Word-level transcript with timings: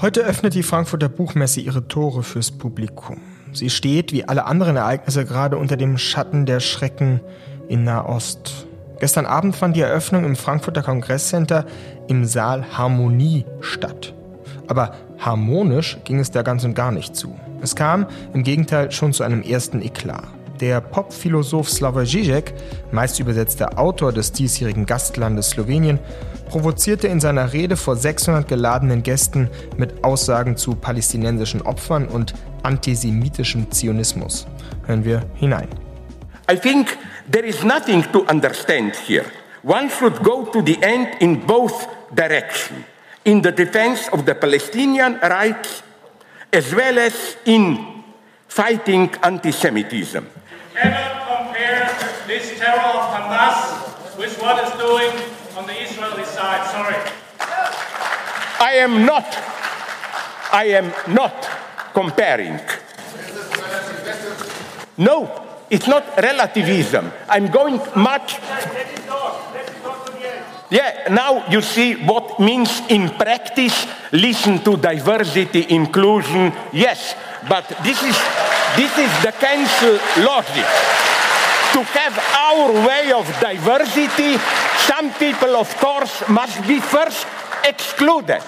Heute 0.00 0.22
öffnet 0.22 0.54
die 0.54 0.64
Frankfurter 0.64 1.08
Buchmesse 1.08 1.60
ihre 1.60 1.86
Tore 1.86 2.24
fürs 2.24 2.50
Publikum. 2.50 3.18
Sie 3.52 3.70
steht, 3.70 4.12
wie 4.12 4.24
alle 4.24 4.46
anderen 4.46 4.76
Ereignisse, 4.76 5.24
gerade 5.24 5.58
unter 5.58 5.76
dem 5.76 5.96
Schatten 5.96 6.44
der 6.44 6.58
Schrecken 6.58 7.20
in 7.68 7.84
Nahost. 7.84 8.66
Gestern 8.98 9.26
Abend 9.26 9.54
fand 9.54 9.76
die 9.76 9.80
Eröffnung 9.82 10.24
im 10.24 10.34
Frankfurter 10.36 10.82
Kongresscenter 10.82 11.66
im 12.08 12.24
Saal 12.24 12.64
Harmonie 12.76 13.44
statt. 13.60 14.14
Aber 14.66 14.96
harmonisch 15.18 15.98
ging 16.04 16.18
es 16.18 16.30
da 16.30 16.42
ganz 16.42 16.64
und 16.64 16.74
gar 16.74 16.90
nicht 16.92 17.14
zu. 17.14 17.38
Es 17.60 17.76
kam 17.76 18.06
im 18.32 18.42
Gegenteil 18.42 18.90
schon 18.90 19.12
zu 19.12 19.22
einem 19.22 19.42
ersten 19.42 19.82
Eklat. 19.82 20.41
Der 20.62 20.80
Popphilosoph 20.80 21.68
Slavoj 21.68 22.06
Žižek, 22.06 22.54
meist 22.92 23.18
übersetzter 23.18 23.80
Autor 23.80 24.12
des 24.12 24.30
diesjährigen 24.30 24.86
Gastlandes 24.86 25.50
Slowenien, 25.50 25.98
provozierte 26.48 27.08
in 27.08 27.18
seiner 27.18 27.52
Rede 27.52 27.76
vor 27.76 27.96
600 27.96 28.46
geladenen 28.46 29.02
Gästen 29.02 29.50
mit 29.76 30.04
Aussagen 30.04 30.56
zu 30.56 30.76
palästinensischen 30.76 31.62
Opfern 31.62 32.06
und 32.06 32.34
antisemitischem 32.62 33.72
Zionismus. 33.72 34.46
Hören 34.86 35.04
wir 35.04 35.24
hinein. 35.34 35.66
I 36.48 36.54
think 36.56 36.96
there 37.28 37.44
is 37.44 37.64
nothing 37.64 38.04
to 38.12 38.20
understand 38.30 38.94
here. 38.94 39.24
One 39.64 39.90
should 39.90 40.22
go 40.22 40.44
to 40.44 40.62
the 40.64 40.78
end 40.80 41.08
in 41.18 41.44
both 41.44 41.88
directions, 42.14 42.84
in 43.24 43.42
the 43.42 43.50
defense 43.50 44.08
of 44.12 44.26
the 44.26 44.34
Palestinian 44.34 45.16
rights 45.22 45.82
as 46.52 46.72
well 46.72 47.00
as 47.00 47.36
in 47.46 47.80
fighting 48.46 49.10
anti-Semitism. 49.22 50.24
Cannot 50.72 51.28
compare 51.28 51.84
this 52.26 52.58
terror 52.58 52.80
of 52.80 53.04
Hamas 53.12 54.16
with 54.16 54.40
what 54.40 54.64
is 54.64 54.72
doing 54.80 55.12
on 55.56 55.66
the 55.66 55.76
Israeli 55.82 56.24
side. 56.24 56.64
Sorry. 56.72 56.96
I 58.60 58.74
am 58.80 59.04
not, 59.04 59.26
I 60.52 60.64
am 60.80 60.92
not 61.12 61.34
comparing. 61.92 62.58
No, 64.96 65.28
it's 65.68 65.86
not 65.86 66.04
relativism. 66.16 67.12
I'm 67.28 67.50
going 67.50 67.80
much. 67.96 68.38
Yeah, 70.70 71.08
now 71.10 71.46
you 71.50 71.60
see 71.60 71.96
what 71.96 72.40
means 72.40 72.80
in 72.88 73.10
practice. 73.10 73.86
Listen 74.12 74.58
to 74.64 74.76
diversity, 74.78 75.66
inclusion. 75.68 76.52
Yes, 76.72 77.14
but 77.46 77.68
this 77.82 78.02
is 78.02 78.16
this 78.76 78.96
is 78.98 79.12
the 79.22 79.32
cancel 79.32 79.98
logic. 80.24 80.66
To 81.72 81.82
have 81.82 82.18
our 82.36 82.72
way 82.86 83.12
of 83.12 83.26
diversity, 83.40 84.36
some 84.76 85.12
people, 85.14 85.56
of 85.56 85.74
course, 85.76 86.28
must 86.28 86.66
be 86.66 86.80
first 86.80 87.26
excluded. 87.64 88.42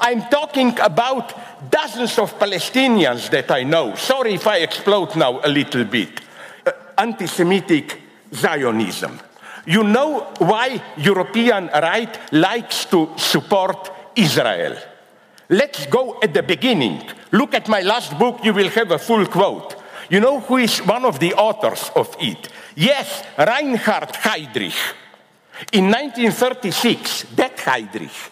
I'm 0.00 0.22
talking 0.28 0.78
about 0.80 1.32
dozens 1.70 2.18
of 2.18 2.38
Palestinians 2.38 3.30
that 3.30 3.50
I 3.50 3.62
know. 3.62 3.94
Sorry 3.94 4.34
if 4.34 4.46
I 4.46 4.58
explode 4.58 5.16
now 5.16 5.40
a 5.44 5.48
little 5.48 5.84
bit. 5.84 6.20
Uh, 6.66 6.72
Anti 6.98 7.26
Semitic 7.26 8.00
Zionism. 8.34 9.20
You 9.66 9.84
know 9.84 10.32
why 10.38 10.82
European 10.96 11.68
right 11.68 12.32
likes 12.32 12.86
to 12.86 13.10
support 13.16 13.90
Israel. 14.16 14.76
Let's 15.48 15.86
go 15.86 16.18
at 16.22 16.32
the 16.32 16.42
beginning. 16.42 17.02
Look 17.32 17.54
at 17.54 17.68
my 17.68 17.80
last 17.80 18.18
book, 18.18 18.40
you 18.44 18.52
will 18.52 18.68
have 18.70 18.90
a 18.90 18.98
full 18.98 19.26
quote. 19.26 19.76
You 20.10 20.20
know 20.20 20.40
who 20.40 20.58
is 20.58 20.78
one 20.80 21.04
of 21.04 21.18
the 21.18 21.34
authors 21.34 21.90
of 21.96 22.14
it? 22.20 22.48
Yes, 22.76 23.24
Reinhard 23.38 24.12
Heydrich. 24.12 24.94
In 25.72 25.90
1936, 25.90 27.24
that 27.36 27.56
Heydrich 27.56 28.30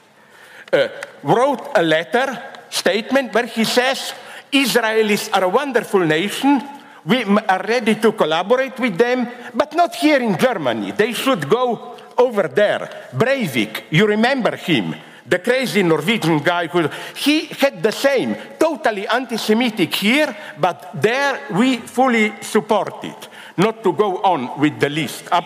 uh, 0.72 0.89
wrote 1.22 1.70
a 1.75 1.83
letter 1.83 2.42
statement 2.70 3.34
where 3.34 3.47
he 3.47 3.64
says 3.64 4.14
Israelis 4.52 5.30
are 5.33 5.45
a 5.45 5.48
wonderful 5.48 6.01
nation. 6.01 6.61
We 7.05 7.24
are 7.24 7.64
ready 7.67 7.95
to 7.96 8.12
collaborate 8.12 8.79
with 8.79 8.98
them, 8.98 9.29
but 9.55 9.74
not 9.74 9.95
here 9.95 10.20
in 10.20 10.36
Germany. 10.36 10.92
They 10.92 11.12
should 11.12 11.48
go 11.48 11.96
over 12.18 12.48
there. 12.48 13.08
Breivik, 13.14 13.85
you 13.90 14.06
remember 14.06 14.56
him, 14.56 14.95
the 15.27 15.39
crazy 15.39 15.83
Norwegian 15.83 16.39
guy 16.39 16.67
who 16.67 16.89
he 17.17 17.47
had 17.47 17.83
the 17.83 17.92
same, 17.92 18.36
totally 18.58 19.07
anti-Semitic 19.07 19.95
here, 19.95 20.36
but 20.58 20.91
there 20.95 21.41
we 21.53 21.79
fully 21.79 22.33
support 22.42 23.05
it. 23.05 23.29
Not 23.57 23.83
to 23.85 23.92
go 23.92 24.23
on 24.23 24.59
with 24.61 24.80
the 24.80 24.89
list. 24.89 25.25
Up. 25.30 25.45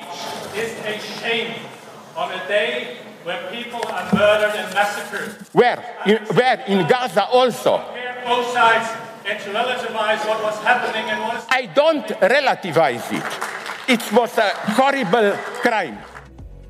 Is 0.54 0.78
a 0.84 0.98
shame 0.98 1.54
on 2.16 2.32
a 2.32 2.48
day 2.48 2.98
where 3.24 3.50
people 3.50 3.80
are 3.88 4.14
murdered 4.14 4.54
and 4.54 4.74
massacred. 4.74 5.30
Where? 5.52 5.82
In, 6.06 6.16
where? 6.36 6.60
In 6.66 6.86
Gaza 6.86 7.24
also. 7.26 7.78
Both 8.24 8.52
sides 8.52 8.88
and 9.26 9.40
to 9.40 9.50
relativize 9.50 10.26
what 10.28 10.42
was 10.42 10.58
happening 10.62 11.08
and 11.10 11.20
what 11.22 11.36
is 11.38 11.44
I 11.48 11.66
don't 11.66 12.06
relativize 12.06 13.10
it. 13.12 13.24
It 13.88 14.12
was 14.12 14.36
a 14.38 14.50
horrible 14.76 15.32
crime. 15.60 15.98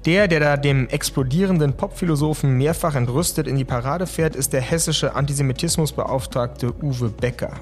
Der, 0.06 0.28
der 0.28 0.40
da 0.40 0.56
dem 0.58 0.86
explodierenden 0.88 1.72
Popphilosophen 1.72 2.58
mehrfach 2.58 2.94
entrüstet 2.94 3.46
in 3.46 3.56
die 3.56 3.64
Parade 3.64 4.06
fährt, 4.06 4.36
ist 4.36 4.52
der 4.52 4.60
hessische 4.60 5.14
Antisemitismusbeauftragte 5.14 6.74
Uwe 6.82 7.08
Becker. 7.08 7.52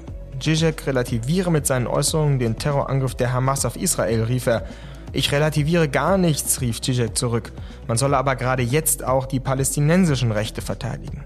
Zizek 0.41 0.85
relativiere 0.85 1.49
mit 1.51 1.65
seinen 1.65 1.87
Äußerungen 1.87 2.39
den 2.39 2.57
Terrorangriff 2.57 3.15
der 3.15 3.31
Hamas 3.31 3.65
auf 3.65 3.77
Israel, 3.77 4.23
rief 4.23 4.47
er. 4.47 4.65
Ich 5.13 5.31
relativiere 5.31 5.87
gar 5.87 6.17
nichts, 6.17 6.59
rief 6.59 6.81
Zizek 6.81 7.17
zurück. 7.17 7.53
Man 7.87 7.97
solle 7.97 8.17
aber 8.17 8.35
gerade 8.35 8.61
jetzt 8.61 9.05
auch 9.05 9.25
die 9.25 9.39
palästinensischen 9.39 10.33
Rechte 10.33 10.61
verteidigen. 10.61 11.23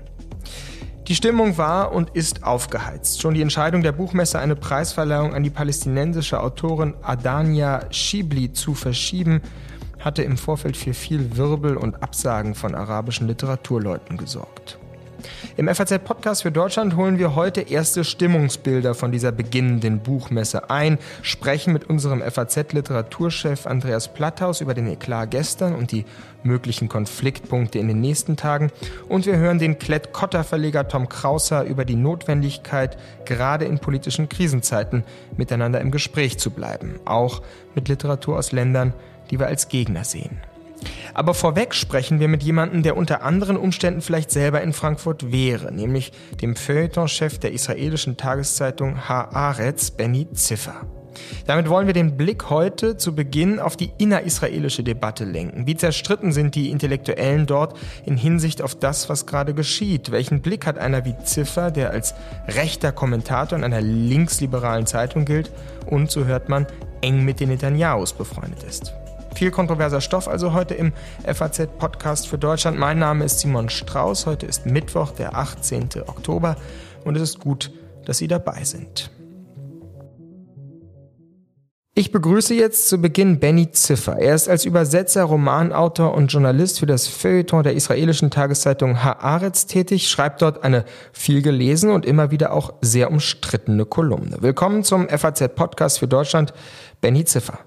Die 1.08 1.16
Stimmung 1.16 1.58
war 1.58 1.94
und 1.94 2.12
ist 2.12 2.44
aufgeheizt. 2.44 3.22
Schon 3.22 3.34
die 3.34 3.42
Entscheidung 3.42 3.82
der 3.82 3.94
Buchmesse, 3.94 4.38
eine 4.38 4.56
Preisverleihung 4.56 5.34
an 5.34 5.42
die 5.42 5.50
palästinensische 5.50 6.40
Autorin 6.40 6.94
Adania 7.02 7.86
Shibli 7.90 8.54
zu 8.54 8.76
verschieben, 8.76 9.42
hatte 10.08 10.24
im 10.24 10.38
Vorfeld 10.38 10.78
für 10.78 10.94
viel 10.94 11.36
Wirbel 11.36 11.76
und 11.76 12.02
Absagen 12.02 12.56
von 12.56 12.76
arabischen 12.76 13.28
Literaturleuten 13.28 14.16
gesorgt. 14.16 14.80
Im 15.58 15.68
FAZ-Podcast 15.68 16.44
für 16.44 16.52
Deutschland 16.52 16.96
holen 16.96 17.18
wir 17.18 17.36
heute 17.36 17.60
erste 17.60 18.06
Stimmungsbilder 18.06 18.96
von 18.96 19.12
dieser 19.12 19.34
beginnenden 19.34 20.00
Buchmesse 20.00 20.70
ein, 20.70 20.98
sprechen 21.24 21.74
mit 21.74 21.90
unserem 21.90 22.22
FAZ-Literaturchef 22.22 23.66
Andreas 23.68 24.14
Platthaus 24.14 24.62
über 24.62 24.74
den 24.74 24.88
Eklat 24.88 25.32
gestern 25.32 25.76
und 25.76 25.92
die 25.92 26.06
möglichen 26.44 26.88
Konfliktpunkte 26.88 27.78
in 27.78 27.90
den 27.90 28.00
nächsten 28.00 28.38
Tagen 28.38 28.72
und 29.10 29.26
wir 29.26 29.36
hören 29.36 29.60
den 29.60 29.78
Klett-Cotta-Verleger 29.78 30.88
Tom 30.88 31.10
Krauser 31.10 31.66
über 31.66 31.84
die 31.84 31.98
Notwendigkeit, 31.98 32.98
gerade 33.26 33.66
in 33.66 33.80
politischen 33.80 34.30
Krisenzeiten 34.30 35.04
miteinander 35.36 35.82
im 35.82 35.92
Gespräch 35.92 36.38
zu 36.38 36.52
bleiben, 36.52 36.98
auch 37.04 37.42
mit 37.76 37.90
Literatur 37.90 38.38
aus 38.38 38.54
Ländern, 38.54 38.94
die 39.30 39.40
wir 39.40 39.48
als 39.48 39.70
Gegner 39.70 40.04
sehen. 40.04 40.42
Aber 41.14 41.34
vorweg 41.34 41.74
sprechen 41.74 42.20
wir 42.20 42.28
mit 42.28 42.44
jemandem, 42.44 42.84
der 42.84 42.98
unter 42.98 43.24
anderen 43.24 43.58
Umständen 43.58 44.02
vielleicht 44.02 44.32
selber 44.32 44.62
in 44.62 44.74
Frankfurt 44.74 45.32
wäre, 45.32 45.72
nämlich 45.72 46.12
dem 46.42 46.56
Feuilleton-Chef 46.56 47.40
der 47.40 47.52
israelischen 47.52 48.18
Tageszeitung 48.18 49.08
Haaretz, 49.08 49.92
Benny 49.92 50.32
Ziffer. 50.34 50.86
Damit 51.48 51.68
wollen 51.68 51.88
wir 51.88 51.96
den 51.96 52.16
Blick 52.16 52.52
heute 52.52 52.98
zu 52.98 53.16
Beginn 53.16 53.60
auf 53.60 53.76
die 53.76 53.92
innerisraelische 53.98 54.84
Debatte 54.84 55.26
lenken. 55.26 55.66
Wie 55.66 55.76
zerstritten 55.76 56.32
sind 56.32 56.54
die 56.54 56.70
Intellektuellen 56.70 57.48
dort 57.48 57.76
in 58.06 58.18
Hinsicht 58.18 58.62
auf 58.62 58.76
das, 58.76 59.10
was 59.10 59.26
gerade 59.26 59.56
geschieht? 59.56 60.12
Welchen 60.12 60.42
Blick 60.42 60.68
hat 60.68 60.78
einer 60.78 61.06
wie 61.06 61.16
Ziffer, 61.24 61.72
der 61.72 61.90
als 61.90 62.14
rechter 62.48 62.92
Kommentator 62.92 63.58
in 63.58 63.64
einer 63.64 63.82
linksliberalen 63.82 64.86
Zeitung 64.86 65.26
gilt 65.26 65.52
und, 65.88 66.12
so 66.12 66.26
hört 66.26 66.50
man, 66.50 66.68
eng 67.02 67.26
mit 67.26 67.40
den 67.40 67.50
Netanyahus 67.50 68.14
befreundet 68.14 68.64
ist? 68.64 68.94
Viel 69.38 69.52
kontroverser 69.52 70.02
Stoff 70.02 70.28
also 70.28 70.54
heute 70.54 70.74
im 70.74 70.94
FAZ-Podcast 71.24 72.28
für 72.28 72.40
Deutschland. 72.40 72.80
Mein 72.80 72.98
Name 72.98 73.24
ist 73.24 73.42
Simon 73.42 73.70
Strauß. 73.70 74.26
Heute 74.26 74.48
ist 74.48 74.66
Mittwoch, 74.66 75.12
der 75.12 75.38
18. 75.38 75.90
Oktober 76.08 76.56
und 77.06 77.16
es 77.16 77.22
ist 77.22 77.40
gut, 77.40 77.72
dass 78.04 78.18
Sie 78.18 78.28
dabei 78.28 78.64
sind. 78.64 79.12
Ich 81.94 82.12
begrüße 82.12 82.56
jetzt 82.56 82.90
zu 82.90 83.00
Beginn 83.00 83.40
Benny 83.40 83.70
Ziffer. 83.70 84.18
Er 84.18 84.34
ist 84.34 84.50
als 84.50 84.66
Übersetzer, 84.66 85.24
Romanautor 85.26 86.16
und 86.16 86.34
Journalist 86.34 86.80
für 86.80 86.88
das 86.88 87.08
Feuilleton 87.08 87.62
der 87.62 87.74
israelischen 87.74 88.32
Tageszeitung 88.32 89.04
Haaretz 89.04 89.68
tätig, 89.68 90.10
schreibt 90.10 90.42
dort 90.42 90.64
eine 90.64 90.84
viel 91.14 91.44
gelesene 91.44 91.94
und 91.94 92.08
immer 92.08 92.32
wieder 92.32 92.54
auch 92.54 92.74
sehr 92.82 93.12
umstrittene 93.12 93.86
Kolumne. 93.86 94.38
Willkommen 94.40 94.84
zum 94.84 95.08
FAZ-Podcast 95.08 96.00
für 96.00 96.08
Deutschland, 96.08 96.54
Benny 97.02 97.24
Ziffer. 97.24 97.60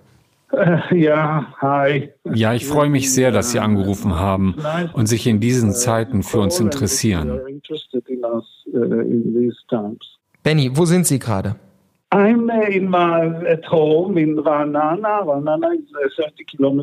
Ja, 0.92 1.54
hi. 1.60 2.10
Ja, 2.34 2.54
ich 2.54 2.66
freue 2.66 2.90
mich 2.90 3.12
sehr, 3.12 3.30
dass 3.30 3.52
Sie 3.52 3.60
angerufen 3.60 4.16
haben 4.18 4.56
und 4.92 5.06
sich 5.06 5.26
in 5.26 5.40
diesen 5.40 5.72
Zeiten 5.72 6.22
für 6.22 6.40
uns 6.40 6.58
interessieren. 6.58 7.40
Benny, 10.42 10.70
wo 10.74 10.84
sind 10.84 11.06
Sie 11.06 11.18
gerade? 11.18 11.56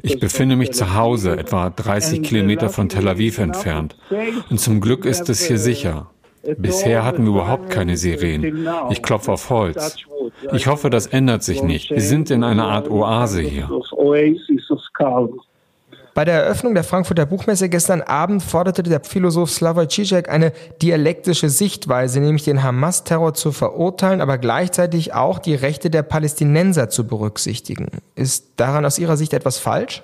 Ich 0.03 0.19
befinde 0.19 0.55
mich 0.55 0.71
zu 0.71 0.95
Hause, 0.95 1.37
etwa 1.37 1.69
30 1.69 2.23
Kilometer 2.23 2.69
von 2.69 2.87
Tel 2.87 3.07
Aviv 3.09 3.37
entfernt. 3.39 3.97
Und 4.49 4.59
zum 4.59 4.79
Glück 4.79 5.03
ist 5.05 5.27
es 5.27 5.45
hier 5.45 5.57
sicher. 5.57 6.09
Bisher 6.57 7.03
hatten 7.03 7.23
wir 7.23 7.31
überhaupt 7.31 7.69
keine 7.69 7.97
Sirenen. 7.97 8.67
Ich 8.89 9.01
klopfe 9.01 9.33
auf 9.33 9.49
Holz. 9.49 9.97
Ich 10.53 10.67
hoffe, 10.67 10.89
das 10.89 11.07
ändert 11.07 11.43
sich 11.43 11.63
nicht. 11.63 11.89
Wir 11.91 12.01
sind 12.01 12.31
in 12.31 12.43
einer 12.43 12.67
Art 12.67 12.89
Oase 12.89 13.41
hier. 13.41 13.69
Bei 16.13 16.25
der 16.25 16.45
Eröffnung 16.45 16.73
der 16.73 16.83
Frankfurter 16.83 17.27
Buchmesse 17.27 17.69
gestern 17.69 18.01
Abend 18.01 18.41
forderte 18.41 18.81
der 18.81 19.01
Philosoph 19.03 19.51
Slavoj 19.51 19.85
Žižek 19.85 20.29
eine 20.29 20.51
dialektische 20.81 21.47
Sichtweise, 21.47 22.19
nämlich 22.19 22.43
den 22.43 22.63
Hamas-Terror 22.63 23.35
zu 23.35 23.51
verurteilen, 23.51 24.19
aber 24.19 24.39
gleichzeitig 24.39 25.13
auch 25.13 25.37
die 25.37 25.53
Rechte 25.53 25.91
der 25.91 26.01
Palästinenser 26.01 26.89
zu 26.89 27.05
berücksichtigen. 27.05 27.89
Ist 28.15 28.53
daran 28.55 28.83
aus 28.83 28.97
Ihrer 28.97 29.15
Sicht 29.15 29.33
etwas 29.33 29.59
falsch? 29.59 30.01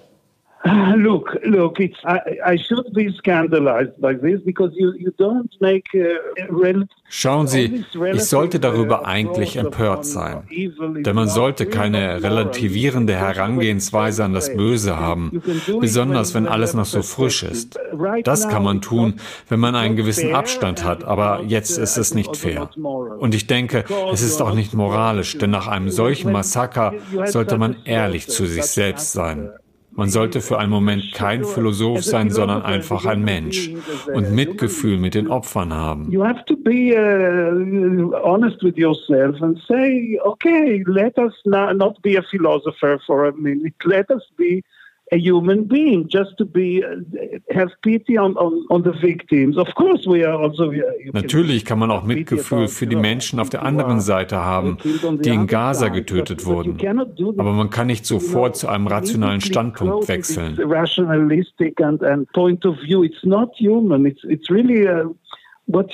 Look, 0.96 1.38
look, 1.46 1.80
it's, 1.82 1.98
I, 2.06 2.54
I 2.54 2.58
should 2.58 2.94
be 2.94 3.12
scandalized 3.18 4.00
by 4.00 4.14
this 4.14 4.40
because 4.46 4.72
you, 4.76 4.94
you 4.98 5.12
don't 5.18 5.52
make 5.60 5.90
uh, 5.94 6.86
Schauen 7.10 7.48
Sie, 7.48 7.84
ich 8.14 8.24
sollte 8.24 8.62
darüber 8.62 9.02
uh, 9.02 9.06
eigentlich 9.06 9.58
empört 9.58 10.06
sein. 10.06 10.44
Denn 10.50 11.16
man 11.16 11.28
sollte 11.28 11.66
keine 11.66 12.24
relativierende 12.24 13.14
Herangehensweise 13.14 14.24
an 14.24 14.34
das 14.34 14.56
Böse 14.56 14.98
haben, 14.98 15.44
besonders 15.82 16.34
wenn 16.34 16.48
alles 16.48 16.74
noch 16.74 16.86
so 16.86 17.02
frisch 17.02 17.44
ist. 17.44 17.78
Das 18.24 18.48
kann 18.48 18.64
man 18.64 18.80
tun, 18.80 19.16
wenn 19.50 19.60
man 19.60 19.76
einen 19.76 19.98
gewissen 19.98 20.34
Abstand 20.34 20.86
hat, 20.86 21.04
aber 21.04 21.42
jetzt 21.46 21.78
ist 21.78 21.98
es 21.98 22.14
nicht 22.14 22.38
fair. 22.38 22.70
Und 23.20 23.36
ich 23.36 23.48
denke, 23.48 23.84
es 24.14 24.22
ist 24.22 24.42
auch 24.42 24.56
nicht 24.56 24.74
moralisch, 24.74 25.38
denn 25.38 25.50
nach 25.50 25.68
einem 25.68 25.90
solchen 25.90 26.32
Massaker 26.32 26.94
sollte 27.26 27.58
man 27.58 27.76
ehrlich 27.84 28.30
zu 28.30 28.46
sich 28.46 28.64
selbst 28.64 29.12
sein. 29.12 29.52
Man 29.96 30.10
sollte 30.10 30.42
für 30.42 30.58
einen 30.58 30.72
Moment 30.72 31.14
kein 31.14 31.44
Philosoph 31.44 32.04
sein, 32.04 32.30
sondern 32.32 32.64
einfach 32.64 33.06
ein 33.06 33.24
Mensch 33.24 33.72
und 34.12 34.34
Mitgefühl 34.34 34.98
mit 34.98 35.14
den 35.14 35.28
Opfern 35.28 35.74
haben. 35.74 36.12
You 36.12 36.24
have 36.24 36.44
to 36.46 36.56
be 36.56 36.94
uh, 36.96 38.14
honest 38.24 38.64
with 38.64 38.76
yourself 38.76 39.42
and 39.42 39.60
say, 39.68 40.20
okay, 40.24 40.84
let 40.88 41.18
us 41.18 41.34
not 41.46 42.02
be 42.02 42.18
a 42.18 42.24
philosopher 42.24 43.00
for 43.06 43.28
a 43.28 43.32
minute. 43.34 43.76
Let 43.84 44.10
us 44.10 44.24
be 44.36 44.64
a 45.14 45.18
human 45.18 45.68
being, 45.68 46.08
just 46.08 46.38
to 46.38 46.46
be 46.46 46.84
uh, 46.84 46.96
have 47.54 47.70
pity 47.82 48.18
on, 48.18 48.36
on, 48.38 48.66
on 48.70 48.84
the 48.84 48.92
victims. 48.92 49.58
Of 49.58 49.68
course, 49.76 50.08
we 50.08 50.26
are 50.26 50.38
also. 50.38 50.72
Natürlich 51.14 51.66
kann 51.66 51.80
man 51.80 51.92
auch 51.92 52.04
Mitgefühl 52.04 52.68
für 52.68 52.88
die 52.88 52.96
Menschen 52.96 53.40
auf 53.40 53.50
der 53.50 53.64
anderen 53.64 54.02
Seite 54.02 54.38
haben, 54.38 54.78
die 55.24 55.30
in 55.30 55.48
Gaza 55.48 55.90
getötet 55.90 56.46
wurden. 56.46 56.78
Aber 57.38 57.54
man 57.54 57.70
kann 57.70 57.88
nicht 57.88 58.06
sofort 58.06 58.56
zu 58.58 58.68
einem 58.68 58.88
rationalen 58.88 59.42
Standpunkt 59.42 60.08
wechseln. 60.08 60.58
Rationalistic 60.58 61.80
and, 61.82 62.02
and 62.04 62.32
point 62.34 62.66
of 62.66 62.78
view. 62.80 63.04
It's 63.04 63.24
not 63.24 63.50
human. 63.58 64.06
It's 64.06 64.24
it's 64.24 64.50
really 64.50 64.88
man 65.66 65.88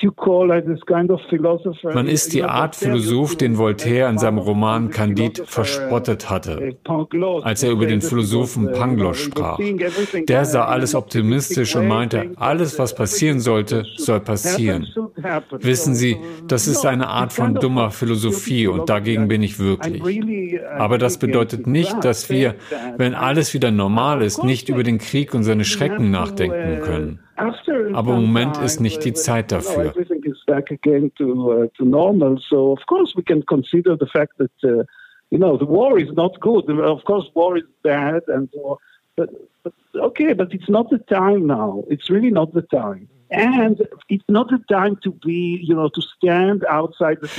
ist 2.08 2.32
die 2.32 2.42
Art 2.42 2.74
Philosoph, 2.74 3.36
den 3.36 3.56
Voltaire 3.56 4.10
in 4.10 4.18
seinem 4.18 4.38
Roman 4.38 4.90
Candide 4.90 5.44
verspottet 5.46 6.28
hatte, 6.28 6.76
als 7.42 7.62
er 7.62 7.70
über 7.70 7.86
den 7.86 8.00
Philosophen 8.00 8.72
Pangloss 8.72 9.18
sprach. 9.20 9.60
Der 10.26 10.44
sah 10.44 10.64
alles 10.64 10.96
optimistisch 10.96 11.76
und 11.76 11.86
meinte, 11.86 12.32
alles, 12.36 12.80
was 12.80 12.96
passieren 12.96 13.38
sollte, 13.38 13.86
soll 13.96 14.18
passieren. 14.18 14.88
Wissen 15.60 15.94
Sie, 15.94 16.16
das 16.48 16.66
ist 16.66 16.84
eine 16.84 17.06
Art 17.06 17.32
von 17.32 17.54
dummer 17.54 17.92
Philosophie 17.92 18.66
und 18.66 18.90
dagegen 18.90 19.28
bin 19.28 19.44
ich 19.44 19.60
wirklich. 19.60 20.02
Aber 20.78 20.98
das 20.98 21.18
bedeutet 21.18 21.68
nicht, 21.68 22.04
dass 22.04 22.28
wir, 22.28 22.56
wenn 22.96 23.14
alles 23.14 23.54
wieder 23.54 23.70
normal 23.70 24.22
ist, 24.22 24.42
nicht 24.42 24.68
über 24.68 24.82
den 24.82 24.98
Krieg 24.98 25.32
und 25.32 25.44
seine 25.44 25.64
Schrecken 25.64 26.10
nachdenken 26.10 26.80
können. 26.82 27.20
Aber 27.94 28.16
im 28.16 28.22
Moment 28.22 28.56
ist 28.58 28.80
nicht 28.80 29.04
die 29.04 29.12
Zeit 29.12 29.52
dafür. 29.52 29.94
You 35.32 35.38
know, 35.38 35.56
the 35.56 35.64
war 35.64 35.96
is 35.96 36.12
not 36.12 36.40
good. 36.40 36.68
Of 36.68 37.04
course, 37.04 37.30
war 37.34 37.56
is 37.56 37.62
bad, 37.84 38.28
and 38.28 38.48
but, 39.16 39.30
but 39.62 39.72
okay, 39.94 40.34
but 40.34 40.52
it's 40.52 40.68
not 40.68 40.90
the 40.90 40.98
time 41.06 41.46
now. 41.46 41.84
It's 41.88 42.10
really 42.10 42.32
not 42.32 42.52
the 42.52 42.62
time. 42.62 43.08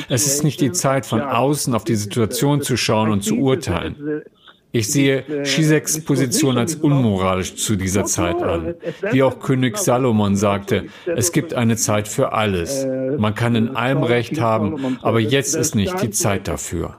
Es 0.08 0.26
ist 0.26 0.44
nicht 0.44 0.62
die 0.62 0.72
Zeit, 0.72 1.06
von 1.06 1.20
außen 1.22 1.76
auf 1.76 1.84
die 1.84 1.96
Situation 1.96 2.62
zu 2.62 2.78
schauen 2.78 3.12
und 3.12 3.24
zu 3.24 3.36
urteilen. 3.36 4.24
Ich 4.74 4.92
sehe 4.92 5.46
Shizeks 5.46 6.06
Position 6.06 6.58
als 6.58 6.76
unmoralisch 6.76 7.56
zu 7.56 7.76
dieser 7.76 8.06
Zeit 8.06 8.42
an. 8.42 8.76
Wie 9.12 9.24
auch 9.24 9.40
König 9.40 9.78
Salomon 9.78 10.36
sagte, 10.36 10.86
es 11.06 11.32
gibt 11.32 11.54
eine 11.54 11.76
Zeit 11.76 12.08
für 12.08 12.34
alles. 12.34 12.88
Man 13.18 13.36
kann 13.36 13.56
in 13.56 13.76
allem 13.76 14.04
Recht 14.04 14.40
haben, 14.40 14.98
aber 15.02 15.20
jetzt 15.20 15.56
ist 15.56 15.76
nicht 15.76 16.02
die 16.02 16.12
Zeit 16.12 16.48
dafür. 16.48 16.98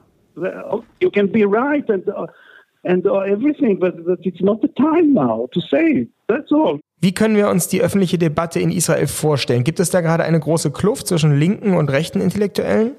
You 0.99 1.11
can 1.11 1.31
be 1.31 1.45
right 1.45 1.87
and, 1.89 2.07
uh, 2.07 2.25
and 2.83 3.05
uh, 3.05 3.21
everything, 3.21 3.79
but 3.79 3.93
it's 4.23 4.41
not 4.41 4.61
the 4.61 4.69
time 4.69 5.13
now 5.13 5.47
to 5.53 5.59
say. 5.59 6.07
That's 6.27 6.51
all. 6.51 6.79
Wie 7.01 7.13
können 7.13 7.35
wir 7.35 7.49
uns 7.49 7.67
die 7.67 7.81
öffentliche 7.81 8.17
Debatte 8.17 8.59
in 8.59 8.71
Israel 8.71 9.07
vorstellen? 9.07 9.63
Gibt 9.63 9.79
es 9.79 9.89
da 9.89 10.01
gerade 10.01 10.23
eine 10.23 10.39
große 10.39 10.71
Kluft 10.71 11.07
zwischen 11.07 11.37
linken 11.37 11.75
und 11.75 11.91
rechten 11.91 12.21
Intellektuellen? 12.21 12.93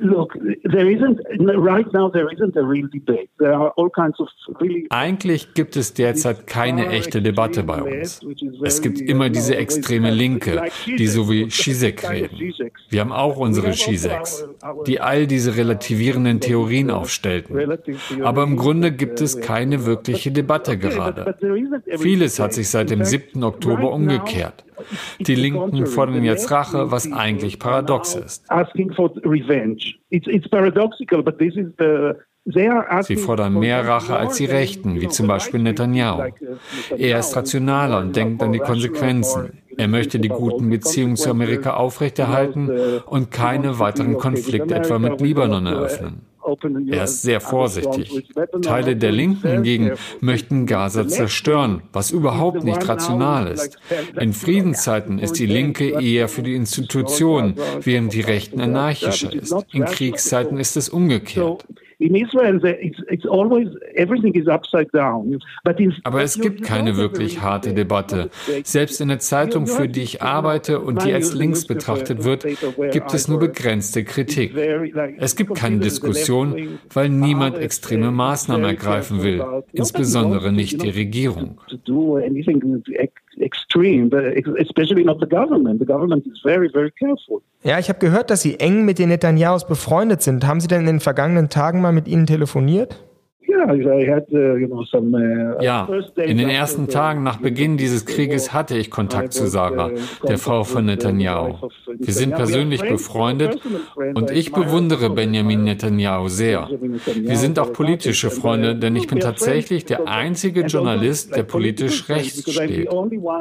Look, 0.00 0.32
there 0.64 0.90
isn't 0.90 1.20
right 1.38 1.92
now. 1.92 2.10
There 2.10 2.32
isn't 2.32 2.56
a 2.56 2.62
real 2.62 2.88
debate. 2.88 3.28
There 3.38 3.54
are 3.54 3.72
all 3.76 3.90
kinds 3.90 4.18
of 4.18 4.28
really. 4.60 4.86
Eigentlich 4.90 5.54
gibt 5.54 5.76
es 5.76 5.92
derzeit 5.94 6.46
keine 6.46 6.88
echte 6.88 7.20
Debatte 7.20 7.62
bei 7.62 7.82
uns. 7.82 8.20
Es 8.62 8.80
gibt 8.80 9.00
immer 9.00 9.28
diese 9.28 9.56
extreme 9.56 10.10
Linke, 10.10 10.62
die 10.86 11.06
so 11.06 11.30
wie 11.30 11.50
Shizek 11.50 12.08
reden. 12.10 12.52
Wir 12.88 13.00
haben 13.00 13.12
auch 13.12 13.36
unsere 13.36 13.74
Shizeks, 13.74 14.48
die 14.86 15.00
all 15.00 15.26
diese 15.26 15.56
relativierenden 15.56 16.40
Theorien 16.40 16.90
aufstellten. 16.90 17.58
Aber 18.22 18.42
im 18.42 18.56
Grunde 18.56 18.92
gibt 18.92 19.20
es 19.20 19.40
keine 19.40 19.84
wirkliche 19.84 20.32
Debatte 20.32 20.78
gerade. 20.78 21.36
Vieles 21.98 22.40
hat 22.40 22.54
sich 22.54 22.68
seit 22.68 22.90
dem 22.90 23.04
7. 23.04 23.42
Oktober 23.44 23.92
umgekehrt. 23.92 24.64
Die 25.18 25.34
Linken 25.34 25.86
fordern 25.86 26.24
jetzt 26.24 26.50
Rache, 26.50 26.90
was 26.90 27.10
eigentlich 27.12 27.58
paradox 27.58 28.14
ist. 28.14 28.44
Sie 33.02 33.16
fordern 33.16 33.58
mehr 33.58 33.86
Rache 33.86 34.16
als 34.16 34.36
die 34.36 34.46
Rechten, 34.46 35.00
wie 35.00 35.08
zum 35.08 35.26
Beispiel 35.26 35.60
Netanyahu. 35.60 36.22
Er 36.96 37.18
ist 37.18 37.36
rationaler 37.36 37.98
und 37.98 38.16
denkt 38.16 38.42
an 38.42 38.52
die 38.52 38.58
Konsequenzen. 38.58 39.62
Er 39.76 39.88
möchte 39.88 40.18
die 40.18 40.28
guten 40.28 40.68
Beziehungen 40.70 41.16
zu 41.16 41.30
Amerika 41.30 41.74
aufrechterhalten 41.74 42.70
und 43.06 43.30
keine 43.30 43.78
weiteren 43.78 44.16
Konflikte 44.16 44.74
etwa 44.74 44.98
mit 44.98 45.20
Libanon 45.20 45.66
eröffnen. 45.66 46.29
Er 46.90 47.04
ist 47.04 47.22
sehr 47.22 47.40
vorsichtig. 47.40 48.28
Teile 48.62 48.96
der 48.96 49.12
Linken 49.12 49.48
hingegen 49.48 49.92
möchten 50.20 50.66
Gaza 50.66 51.06
zerstören, 51.06 51.82
was 51.92 52.10
überhaupt 52.10 52.64
nicht 52.64 52.88
rational 52.88 53.48
ist. 53.48 53.78
In 54.18 54.32
Friedenszeiten 54.32 55.18
ist 55.18 55.38
die 55.38 55.46
Linke 55.46 56.00
eher 56.00 56.28
für 56.28 56.42
die 56.42 56.54
Institutionen, 56.54 57.54
während 57.82 58.12
die 58.12 58.20
Rechten 58.20 58.60
anarchischer 58.60 59.32
ist. 59.32 59.54
In 59.72 59.84
Kriegszeiten 59.84 60.58
ist 60.58 60.76
es 60.76 60.88
umgekehrt. 60.88 61.64
In 62.00 62.14
Israel, 62.14 62.58
it's, 62.64 62.98
it's 63.08 63.26
always, 63.26 63.68
everything 63.94 64.34
is 64.34 64.48
upside 64.48 64.90
down. 64.92 65.38
Aber 66.04 66.22
es 66.22 66.40
gibt 66.40 66.62
keine 66.62 66.96
wirklich 66.96 67.42
harte 67.42 67.74
Debatte. 67.74 68.30
Selbst 68.64 69.02
in 69.02 69.08
der 69.08 69.18
Zeitung, 69.18 69.66
für 69.66 69.86
die 69.86 70.00
ich 70.00 70.22
arbeite 70.22 70.80
und 70.80 71.04
die 71.04 71.12
als 71.12 71.34
links 71.34 71.66
betrachtet 71.66 72.24
wird, 72.24 72.46
gibt 72.90 73.12
es 73.12 73.28
nur 73.28 73.38
begrenzte 73.38 74.04
Kritik. 74.04 74.56
Es 75.18 75.36
gibt 75.36 75.54
keine 75.54 75.80
Diskussion, 75.80 76.78
weil 76.92 77.10
niemand 77.10 77.58
extreme 77.58 78.10
Maßnahmen 78.10 78.64
ergreifen 78.64 79.22
will, 79.22 79.44
insbesondere 79.72 80.52
nicht 80.52 80.82
die 80.82 80.90
Regierung 80.90 81.60
extreme, 83.40 84.10
especially 84.58 85.04
not 85.04 85.20
the 85.20 85.26
government. 85.26 85.80
The 85.80 85.86
government 85.86 86.26
is 86.26 86.40
very, 86.42 86.70
very 86.72 86.90
careful. 86.90 87.42
Ja, 87.62 87.78
ich 87.78 87.88
habe 87.88 87.98
gehört, 87.98 88.30
dass 88.30 88.42
Sie 88.42 88.58
eng 88.58 88.84
mit 88.84 88.98
den 88.98 89.08
Netanyahus 89.08 89.66
befreundet 89.66 90.22
sind. 90.22 90.46
Haben 90.46 90.60
Sie 90.60 90.68
denn 90.68 90.80
in 90.80 90.86
den 90.86 91.00
vergangenen 91.00 91.48
Tagen 91.48 91.80
mal 91.80 91.92
mit 91.92 92.08
ihnen 92.08 92.26
telefoniert? 92.26 92.96
Ja, 95.60 95.88
in 96.16 96.38
den 96.38 96.48
ersten 96.48 96.88
Tagen 96.88 97.22
nach 97.22 97.38
Beginn 97.38 97.76
dieses 97.76 98.06
Krieges 98.06 98.52
hatte 98.52 98.76
ich 98.76 98.90
Kontakt 98.90 99.32
zu 99.32 99.46
Sarah, 99.46 99.90
der 100.26 100.38
Frau 100.38 100.64
von 100.64 100.86
Netanyahu. 100.86 101.70
Wir 101.98 102.14
sind 102.14 102.34
persönlich 102.34 102.82
befreundet 102.82 103.60
und 104.14 104.30
ich 104.30 104.52
bewundere 104.52 105.10
Benjamin 105.10 105.64
Netanyahu 105.64 106.28
sehr. 106.28 106.68
Wir 106.70 107.36
sind 107.36 107.58
auch 107.58 107.72
politische 107.72 108.30
Freunde, 108.30 108.76
denn 108.76 108.96
ich 108.96 109.06
bin 109.06 109.20
tatsächlich 109.20 109.84
der 109.84 110.08
einzige 110.08 110.62
Journalist, 110.62 111.36
der 111.36 111.42
politisch 111.42 112.08
rechts 112.08 112.50
steht. 112.52 112.88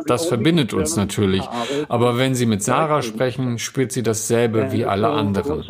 Das 0.07 0.25
verbindet 0.27 0.73
uns 0.73 0.95
natürlich. 0.95 1.43
Aber 1.87 2.17
wenn 2.17 2.35
Sie 2.35 2.45
mit 2.45 2.63
Sarah 2.63 3.01
sprechen, 3.01 3.59
spürt 3.59 3.91
sie 3.91 4.03
dasselbe 4.03 4.71
wie 4.71 4.85
alle 4.85 5.09
anderen. 5.09 5.63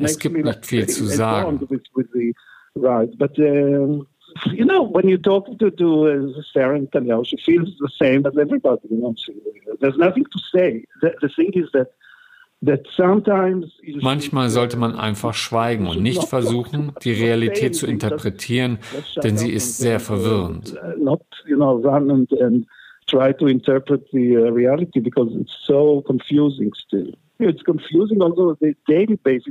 Es 0.00 0.18
gibt 0.18 0.44
nicht 0.44 0.66
viel 0.66 0.86
zu 0.88 1.06
sagen. 1.06 1.60
You 4.46 4.64
know, 4.64 4.82
when 4.82 5.08
you 5.08 5.18
talk 5.18 5.46
to, 5.58 5.70
to 5.70 6.08
uh, 6.08 6.42
Sarah 6.52 6.80
Netanyahu, 6.80 7.26
she 7.26 7.36
feels 7.36 7.76
the 7.78 7.90
same 8.00 8.24
as 8.26 8.36
everybody. 8.38 8.80
You 8.90 8.98
know, 8.98 9.14
she, 9.16 9.34
there's 9.80 9.98
nothing 9.98 10.24
to 10.24 10.38
say. 10.52 10.84
The, 11.00 11.14
the 11.20 11.28
thing 11.28 11.52
is 11.54 11.70
that 11.72 11.88
Manchmal 14.00 14.48
sollte 14.48 14.76
man 14.76 14.94
einfach 14.94 15.34
schweigen 15.34 15.88
und 15.88 16.00
nicht 16.00 16.22
versuchen, 16.28 16.92
die 17.02 17.10
Realität 17.10 17.74
zu 17.74 17.88
interpretieren, 17.88 18.78
denn 19.22 19.36
sie 19.36 19.50
ist 19.50 19.78
sehr 19.78 19.98
verwirrend. 19.98 20.72
Uh. 27.42 28.54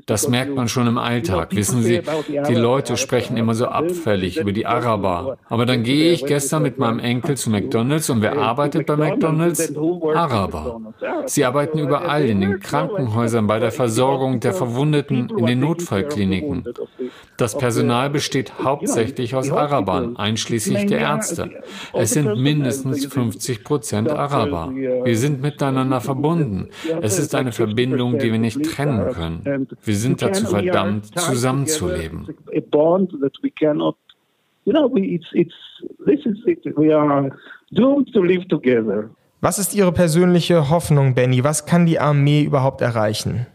Das 0.06 0.28
merkt 0.30 0.56
man 0.56 0.68
schon 0.70 0.88
im 0.88 0.98
Alltag. 0.98 1.56
Wissen 1.56 1.82
Sie, 1.82 2.02
die 2.48 2.56
Leute 2.56 2.96
sprechen 2.96 3.36
immer 3.36 3.54
so 3.54 3.66
abfällig 3.66 4.38
über 4.38 4.54
die 4.54 4.66
Araber. 4.66 5.38
Aber 5.50 5.66
dann 5.66 5.84
gehe 5.84 6.14
ich 6.14 6.26
gestern 6.26 6.64
mit 6.64 6.78
meinem 6.78 7.00
Enkel 7.00 7.36
zu 7.36 7.50
McDonald's 7.50 8.10
und 8.10 8.22
wer 8.22 8.38
arbeitet 8.38 8.86
bei 8.86 8.96
McDonald's? 8.96 9.74
Araber. 9.76 10.94
Sie 11.26 11.44
arbeiten 11.44 11.80
überall, 11.80 12.26
in 12.26 12.42
den 12.42 12.60
Krankenhäusern, 12.60 13.48
bei 13.48 13.60
der 13.60 13.72
Versorgung 13.72 14.40
der 14.40 14.54
Verwundeten, 14.54 15.30
in 15.38 15.46
den 15.46 15.60
Notfallkliniken. 15.60 16.64
Das 17.38 17.58
Personal 17.58 18.10
besteht 18.10 18.54
hauptsächlich 18.64 19.36
aus 19.36 19.52
Arabern, 19.52 20.16
einschließlich 20.16 20.86
der 20.86 21.00
Ärzte. 21.00 21.50
Es 21.94 22.12
sind 22.12 22.38
mindestens 22.38 23.06
50 23.06 23.64
Prozent 23.64 24.10
Araber. 24.10 24.72
Wir 24.74 25.18
sind 25.18 25.42
miteinander 25.42 26.00
verbunden. 26.00 26.70
Es 27.02 27.20
ist 27.20 27.36
eine 27.36 27.52
Verbindung 27.52 27.81
Verbindung, 27.90 28.18
die 28.20 28.32
wir 28.32 28.40
nicht 28.40 28.64
trennen 28.64 29.12
können. 29.12 29.68
Wir 29.84 29.96
sind 29.96 30.22
dazu 30.22 30.48
verdammt, 30.48 31.20
zusammenzuleben. 31.20 32.28
Was 39.42 39.58
ist 39.60 39.76
Ihre 39.76 39.92
persönliche 39.92 40.70
Hoffnung, 40.70 41.16
Benny? 41.16 41.44
Was 41.44 41.66
kann 41.66 41.86
die 41.86 42.00
Armee 42.00 42.44
überhaupt 42.44 42.82
erreichen? 42.82 43.48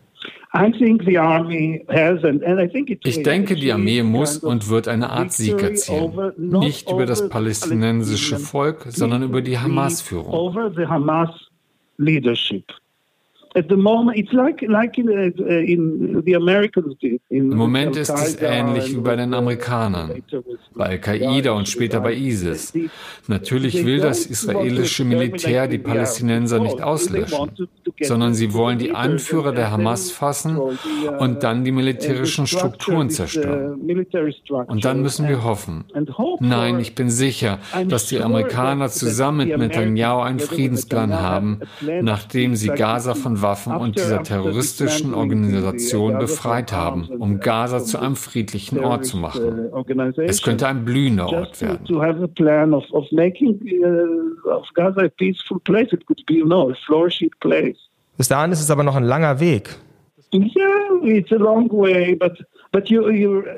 Ich 3.05 3.23
denke, 3.23 3.55
die 3.55 3.73
Armee 3.73 4.03
muss 4.03 4.39
und 4.39 4.69
wird 4.71 4.89
eine 4.89 5.11
Art 5.11 5.33
Sieg 5.33 5.63
erzielen. 5.63 6.33
Nicht 6.39 6.91
über 6.91 7.05
das 7.07 7.29
palästinensische 7.29 8.39
Volk, 8.39 8.87
sondern 8.89 9.23
über 9.23 9.43
die 9.43 9.59
Hamas-Führung. 9.59 10.33
Im 17.29 17.49
Moment 17.49 17.97
ist 17.97 18.11
es 18.11 18.37
ähnlich 18.43 18.95
wie 18.95 19.01
bei 19.01 19.17
den 19.17 19.33
Amerikanern, 19.33 20.23
bei 20.75 20.85
Al-Qaida 20.85 21.53
und 21.53 21.67
später 21.67 22.01
bei 22.01 22.13
ISIS. 22.13 22.75
Natürlich 23.29 23.87
will 23.87 24.01
das 24.01 24.27
israelische 24.27 25.07
Militär 25.07 25.69
die 25.69 25.79
Palästinenser 25.79 26.59
nicht 26.59 26.83
auslöschen, 26.83 27.51
sondern 28.03 28.35
sie 28.35 28.53
wollen 28.53 28.79
die 28.79 28.91
Anführer 28.91 29.53
der 29.53 29.71
Hamas 29.71 30.11
fassen 30.11 30.59
und 30.59 31.43
dann 31.43 31.65
die 31.65 31.73
militärischen 31.73 32.47
Strukturen 32.47 33.09
zerstören. 33.09 33.81
Und 34.67 34.85
dann 34.85 35.01
müssen 35.01 35.29
wir 35.29 35.45
hoffen. 35.45 35.85
Nein, 36.41 36.79
ich 36.79 36.95
bin 36.95 37.09
sicher, 37.09 37.59
dass 37.89 38.07
die 38.07 38.21
Amerikaner 38.21 38.91
zusammen 38.91 39.49
mit 39.49 39.57
Netanyahu 39.57 40.21
einen 40.21 40.41
Friedensplan 40.41 41.15
haben, 41.15 41.61
nachdem 42.03 42.55
sie 42.55 42.69
Gaza 42.69 43.15
von 43.15 43.46
Waffen 43.47 43.77
und 43.77 43.97
dieser 43.97 44.23
terroristischen 44.25 45.15
Organisation 45.15 46.19
befreit 46.19 46.73
haben, 46.73 47.05
um 47.19 47.39
Gaza 47.39 47.79
zu 47.81 47.99
einem 47.99 48.17
friedlichen 48.17 48.81
Ort 48.81 49.05
zu 49.05 49.17
machen. 49.17 49.71
Es 50.17 50.43
könnte 50.43 50.67
ein 50.67 50.85
blühender 50.85 51.29
Ort 51.29 51.63
werden. 51.63 51.87
Bis 58.17 58.29
dahin 58.29 58.53
ist 58.53 58.61
es 58.61 58.71
aber 58.71 58.83
noch 58.83 58.97
ein 58.97 59.05
langer 59.05 59.39
Weg. 59.39 59.77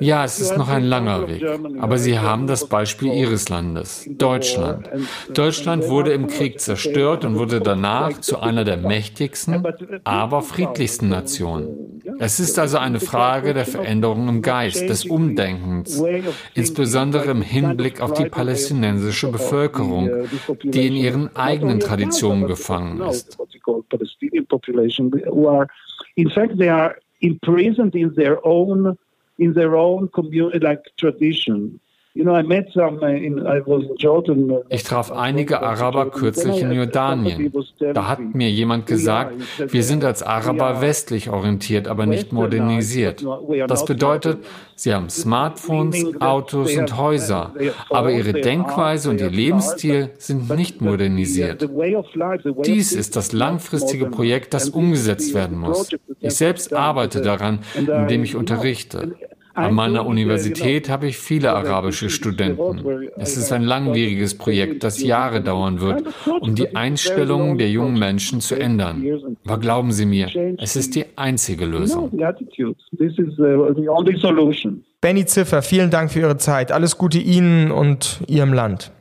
Ja, 0.00 0.24
es 0.24 0.38
ist 0.38 0.56
noch 0.56 0.68
ein 0.68 0.84
langer 0.84 1.28
Weg. 1.28 1.44
Aber 1.80 1.98
Sie 1.98 2.18
haben 2.18 2.46
das 2.46 2.68
Beispiel 2.68 3.12
Ihres 3.12 3.48
Landes, 3.48 4.08
Deutschland. 4.08 4.88
Deutschland 5.34 5.88
wurde 5.88 6.12
im 6.12 6.28
Krieg 6.28 6.60
zerstört 6.60 7.24
und 7.24 7.36
wurde 7.36 7.60
danach 7.60 8.20
zu 8.20 8.38
einer 8.40 8.64
der 8.64 8.76
mächtigsten, 8.76 9.64
aber 10.04 10.42
friedlichsten 10.42 11.08
Nationen. 11.08 12.00
Es 12.18 12.40
ist 12.40 12.58
also 12.58 12.78
eine 12.78 13.00
Frage 13.00 13.54
der 13.54 13.64
Veränderung 13.64 14.28
im 14.28 14.42
Geist, 14.42 14.88
des 14.88 15.04
Umdenkens, 15.04 16.02
insbesondere 16.54 17.30
im 17.30 17.42
Hinblick 17.42 18.00
auf 18.00 18.12
die 18.12 18.28
palästinensische 18.28 19.30
Bevölkerung, 19.30 20.10
die 20.62 20.86
in 20.86 20.94
ihren 20.94 21.36
eigenen 21.36 21.80
Traditionen 21.80 22.46
gefangen 22.46 23.00
ist. 23.02 23.36
In 26.18 26.28
fact, 26.30 26.58
they 26.58 26.68
are 26.68 26.98
imprisoned 27.20 27.94
in 27.94 28.12
their 28.14 28.44
own 28.44 28.98
in 29.38 29.52
their 29.52 29.76
own 29.76 30.08
community 30.08 30.58
like 30.58 30.82
tradition. 30.96 31.78
Uh, 32.16 32.42
ich 34.68 34.82
traf 34.82 35.12
einige 35.12 35.62
Araber 35.62 36.10
kürzlich 36.10 36.62
in 36.62 36.72
Jordanien. 36.72 37.52
Da 37.94 38.08
hat 38.08 38.34
mir 38.34 38.50
jemand 38.50 38.86
gesagt, 38.86 39.34
wir 39.58 39.82
sind 39.82 40.04
als 40.04 40.22
Araber 40.22 40.80
westlich 40.80 41.30
orientiert, 41.30 41.86
aber 41.86 42.06
nicht 42.06 42.32
modernisiert. 42.32 43.24
Das 43.68 43.84
bedeutet, 43.84 44.38
sie 44.74 44.94
haben 44.94 45.10
Smartphones, 45.10 46.20
Autos 46.20 46.76
und 46.76 46.96
Häuser, 46.96 47.52
aber 47.90 48.10
ihre 48.10 48.32
Denkweise 48.32 49.10
und 49.10 49.20
ihr 49.20 49.30
Lebensstil 49.30 50.10
sind 50.18 50.50
nicht 50.50 50.80
modernisiert. 50.80 51.68
Dies 52.64 52.92
ist 52.92 53.16
das 53.16 53.32
langfristige 53.32 54.06
Projekt, 54.06 54.54
das 54.54 54.70
umgesetzt 54.70 55.34
werden 55.34 55.58
muss. 55.58 55.90
Ich 56.20 56.34
selbst 56.34 56.74
arbeite 56.74 57.20
daran, 57.20 57.60
indem 57.76 58.24
ich 58.24 58.34
unterrichte. 58.34 59.14
An 59.58 59.74
meiner 59.74 60.06
Universität 60.06 60.88
habe 60.88 61.08
ich 61.08 61.18
viele 61.18 61.52
arabische 61.52 62.10
Studenten. 62.10 63.08
Es 63.16 63.36
ist 63.36 63.52
ein 63.52 63.64
langwieriges 63.64 64.36
Projekt, 64.36 64.84
das 64.84 65.02
Jahre 65.02 65.40
dauern 65.40 65.80
wird, 65.80 66.04
um 66.40 66.54
die 66.54 66.76
Einstellungen 66.76 67.58
der 67.58 67.68
jungen 67.68 67.98
Menschen 67.98 68.40
zu 68.40 68.54
ändern. 68.54 69.04
Aber 69.44 69.58
glauben 69.58 69.92
Sie 69.92 70.06
mir, 70.06 70.28
es 70.58 70.76
ist 70.76 70.94
die 70.94 71.06
einzige 71.16 71.64
Lösung. 71.64 72.10
Benny 75.00 75.26
Ziffer, 75.26 75.62
vielen 75.62 75.90
Dank 75.90 76.12
für 76.12 76.20
Ihre 76.20 76.36
Zeit. 76.38 76.72
Alles 76.72 76.98
Gute 76.98 77.18
Ihnen 77.18 77.70
und 77.70 78.20
Ihrem 78.26 78.52
Land. 78.52 78.92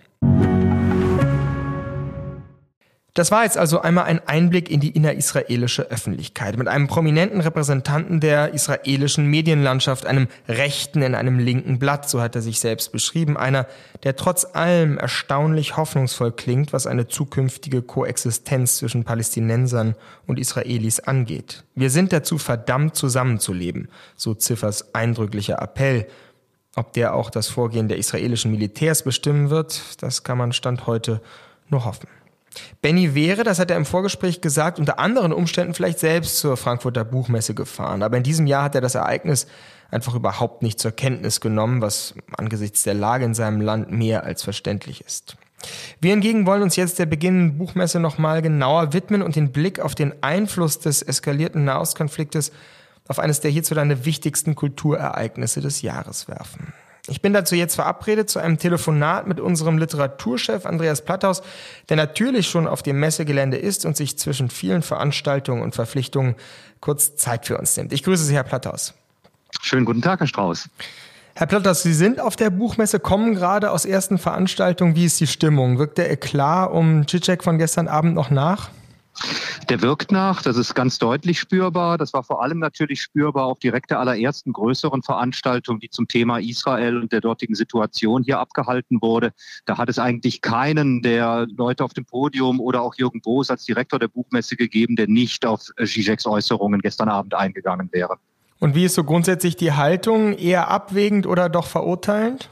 Das 3.17 3.31
war 3.31 3.45
jetzt 3.45 3.57
also 3.57 3.81
einmal 3.81 4.03
ein 4.03 4.21
Einblick 4.27 4.69
in 4.69 4.79
die 4.79 4.91
innerisraelische 4.91 5.89
Öffentlichkeit 5.89 6.55
mit 6.55 6.67
einem 6.67 6.86
prominenten 6.86 7.41
Repräsentanten 7.41 8.19
der 8.19 8.53
israelischen 8.53 9.25
Medienlandschaft, 9.25 10.05
einem 10.05 10.27
Rechten 10.47 11.01
in 11.01 11.15
einem 11.15 11.39
linken 11.39 11.79
Blatt, 11.79 12.07
so 12.07 12.21
hat 12.21 12.36
er 12.36 12.43
sich 12.43 12.59
selbst 12.59 12.91
beschrieben, 12.91 13.36
einer, 13.36 13.65
der 14.03 14.17
trotz 14.17 14.45
allem 14.53 15.00
erstaunlich 15.00 15.77
hoffnungsvoll 15.77 16.31
klingt, 16.31 16.74
was 16.74 16.86
eine 16.86 17.07
zukünftige 17.07 17.81
Koexistenz 17.81 18.77
zwischen 18.77 19.03
Palästinensern 19.03 19.95
und 20.27 20.38
Israelis 20.38 21.00
angeht. 21.00 21.63
Wir 21.74 21.89
sind 21.89 22.13
dazu 22.13 22.38
verdammt, 22.38 22.95
zusammenzuleben, 22.95 23.88
so 24.15 24.36
Ziffers 24.36 24.93
eindrücklicher 24.93 25.59
Appell. 25.59 26.05
Ob 26.75 26.93
der 26.93 27.15
auch 27.15 27.31
das 27.31 27.47
Vorgehen 27.47 27.88
der 27.88 27.97
israelischen 27.97 28.51
Militärs 28.51 29.01
bestimmen 29.01 29.50
wird, 29.50 30.03
das 30.03 30.24
kann 30.24 30.38
man 30.38 30.53
Stand 30.53 30.86
heute 30.86 31.19
nur 31.71 31.83
hoffen. 31.83 32.07
Benny 32.81 33.15
wäre, 33.15 33.43
das 33.43 33.59
hat 33.59 33.71
er 33.71 33.77
im 33.77 33.85
Vorgespräch 33.85 34.41
gesagt, 34.41 34.79
unter 34.79 34.99
anderen 34.99 35.33
Umständen 35.33 35.73
vielleicht 35.73 35.99
selbst 35.99 36.37
zur 36.39 36.57
Frankfurter 36.57 37.03
Buchmesse 37.03 37.53
gefahren. 37.53 38.03
Aber 38.03 38.17
in 38.17 38.23
diesem 38.23 38.47
Jahr 38.47 38.63
hat 38.63 38.75
er 38.75 38.81
das 38.81 38.95
Ereignis 38.95 39.47
einfach 39.91 40.15
überhaupt 40.15 40.63
nicht 40.63 40.79
zur 40.79 40.91
Kenntnis 40.91 41.41
genommen, 41.41 41.81
was 41.81 42.13
angesichts 42.37 42.83
der 42.83 42.93
Lage 42.93 43.25
in 43.25 43.33
seinem 43.33 43.61
Land 43.61 43.91
mehr 43.91 44.23
als 44.23 44.43
verständlich 44.43 45.01
ist. 45.01 45.37
Wir 45.99 46.11
hingegen 46.11 46.45
wollen 46.45 46.61
uns 46.61 46.75
jetzt 46.75 46.99
der 46.99 47.07
beginnenden 47.07 47.57
Buchmesse 47.57 47.99
nochmal 47.99 48.41
genauer 48.41 48.93
widmen 48.93 49.21
und 49.21 49.35
den 49.35 49.51
Blick 49.51 49.79
auf 49.79 49.95
den 49.95 50.13
Einfluss 50.21 50.79
des 50.79 51.01
eskalierten 51.01 51.65
Nahostkonfliktes 51.65 52.51
auf 53.07 53.19
eines 53.19 53.39
der 53.39 53.51
hierzulande 53.51 54.05
wichtigsten 54.05 54.55
Kulturereignisse 54.55 55.61
des 55.61 55.81
Jahres 55.81 56.27
werfen. 56.27 56.73
Ich 57.09 57.21
bin 57.21 57.31
dazu 57.31 57.55
jetzt 57.55 57.75
verabredet 57.75 58.29
zu 58.29 58.39
einem 58.39 58.57
Telefonat 58.57 59.27
mit 59.27 59.39
unserem 59.39 59.77
Literaturchef 59.77 60.65
Andreas 60.65 61.01
Platthaus, 61.01 61.41
der 61.87 61.95
natürlich 61.95 62.49
schon 62.49 62.67
auf 62.67 62.83
dem 62.83 62.99
Messegelände 62.99 63.55
ist 63.57 63.85
und 63.85 63.95
sich 63.95 64.17
zwischen 64.17 64.49
vielen 64.49 64.81
Veranstaltungen 64.81 65.61
und 65.61 65.73
Verpflichtungen 65.73 66.35
kurz 66.81 67.15
Zeit 67.15 67.45
für 67.45 67.57
uns 67.57 67.77
nimmt. 67.77 67.93
Ich 67.93 68.03
grüße 68.03 68.25
Sie, 68.25 68.35
Herr 68.35 68.43
Platthaus. 68.43 68.93
Schönen 69.61 69.85
guten 69.85 70.01
Tag, 70.01 70.19
Herr 70.19 70.27
Strauß. 70.27 70.69
Herr 71.35 71.47
Platthaus, 71.47 71.83
Sie 71.83 71.93
sind 71.93 72.19
auf 72.19 72.35
der 72.35 72.49
Buchmesse, 72.49 72.99
kommen 72.99 73.35
gerade 73.35 73.71
aus 73.71 73.85
ersten 73.85 74.17
Veranstaltungen. 74.17 74.95
Wie 74.95 75.05
ist 75.05 75.19
die 75.19 75.27
Stimmung? 75.27 75.77
Wirkt 75.77 75.97
der 75.97 76.11
Eklat 76.11 76.71
um 76.71 77.07
Cicek 77.07 77.43
von 77.43 77.57
gestern 77.57 77.87
Abend 77.87 78.15
noch 78.15 78.31
nach? 78.31 78.69
Der 79.69 79.81
wirkt 79.81 80.12
nach, 80.12 80.41
das 80.41 80.57
ist 80.57 80.74
ganz 80.75 81.00
deutlich 81.00 81.39
spürbar. 81.39 81.97
Das 81.97 82.13
war 82.13 82.24
vor 82.24 82.41
allem 82.41 82.59
natürlich 82.59 83.01
spürbar 83.01 83.45
auf 83.45 83.59
direkt 83.59 83.91
der 83.91 84.00
allerersten 84.00 84.53
größeren 84.53 85.01
Veranstaltung, 85.03 85.79
die 85.79 85.89
zum 85.89 86.07
Thema 86.07 86.39
Israel 86.39 86.97
und 86.97 87.12
der 87.12 87.21
dortigen 87.21 87.55
Situation 87.55 88.24
hier 88.24 88.39
abgehalten 88.39 89.01
wurde. 89.01 89.33
Da 89.65 89.77
hat 89.77 89.89
es 89.89 90.00
eigentlich 90.00 90.41
keinen 90.41 91.01
der 91.01 91.47
Leute 91.55 91.83
auf 91.83 91.93
dem 91.93 92.05
Podium 92.05 92.59
oder 92.59 92.81
auch 92.81 92.95
Jürgen 92.95 93.21
Boos 93.21 93.50
als 93.50 93.65
Direktor 93.65 94.00
der 94.00 94.07
Buchmesse 94.07 94.55
gegeben, 94.55 94.95
der 94.95 95.07
nicht 95.07 95.45
auf 95.45 95.62
Zizeks 95.83 96.25
Äußerungen 96.25 96.81
gestern 96.81 97.09
Abend 97.09 97.33
eingegangen 97.33 97.89
wäre. 97.91 98.17
Und 98.59 98.74
wie 98.74 98.86
ist 98.86 98.95
so 98.95 99.03
grundsätzlich 99.03 99.55
die 99.55 99.74
Haltung? 99.74 100.33
Eher 100.33 100.69
abwägend 100.69 101.27
oder 101.27 101.50
doch 101.50 101.67
verurteilend? 101.67 102.50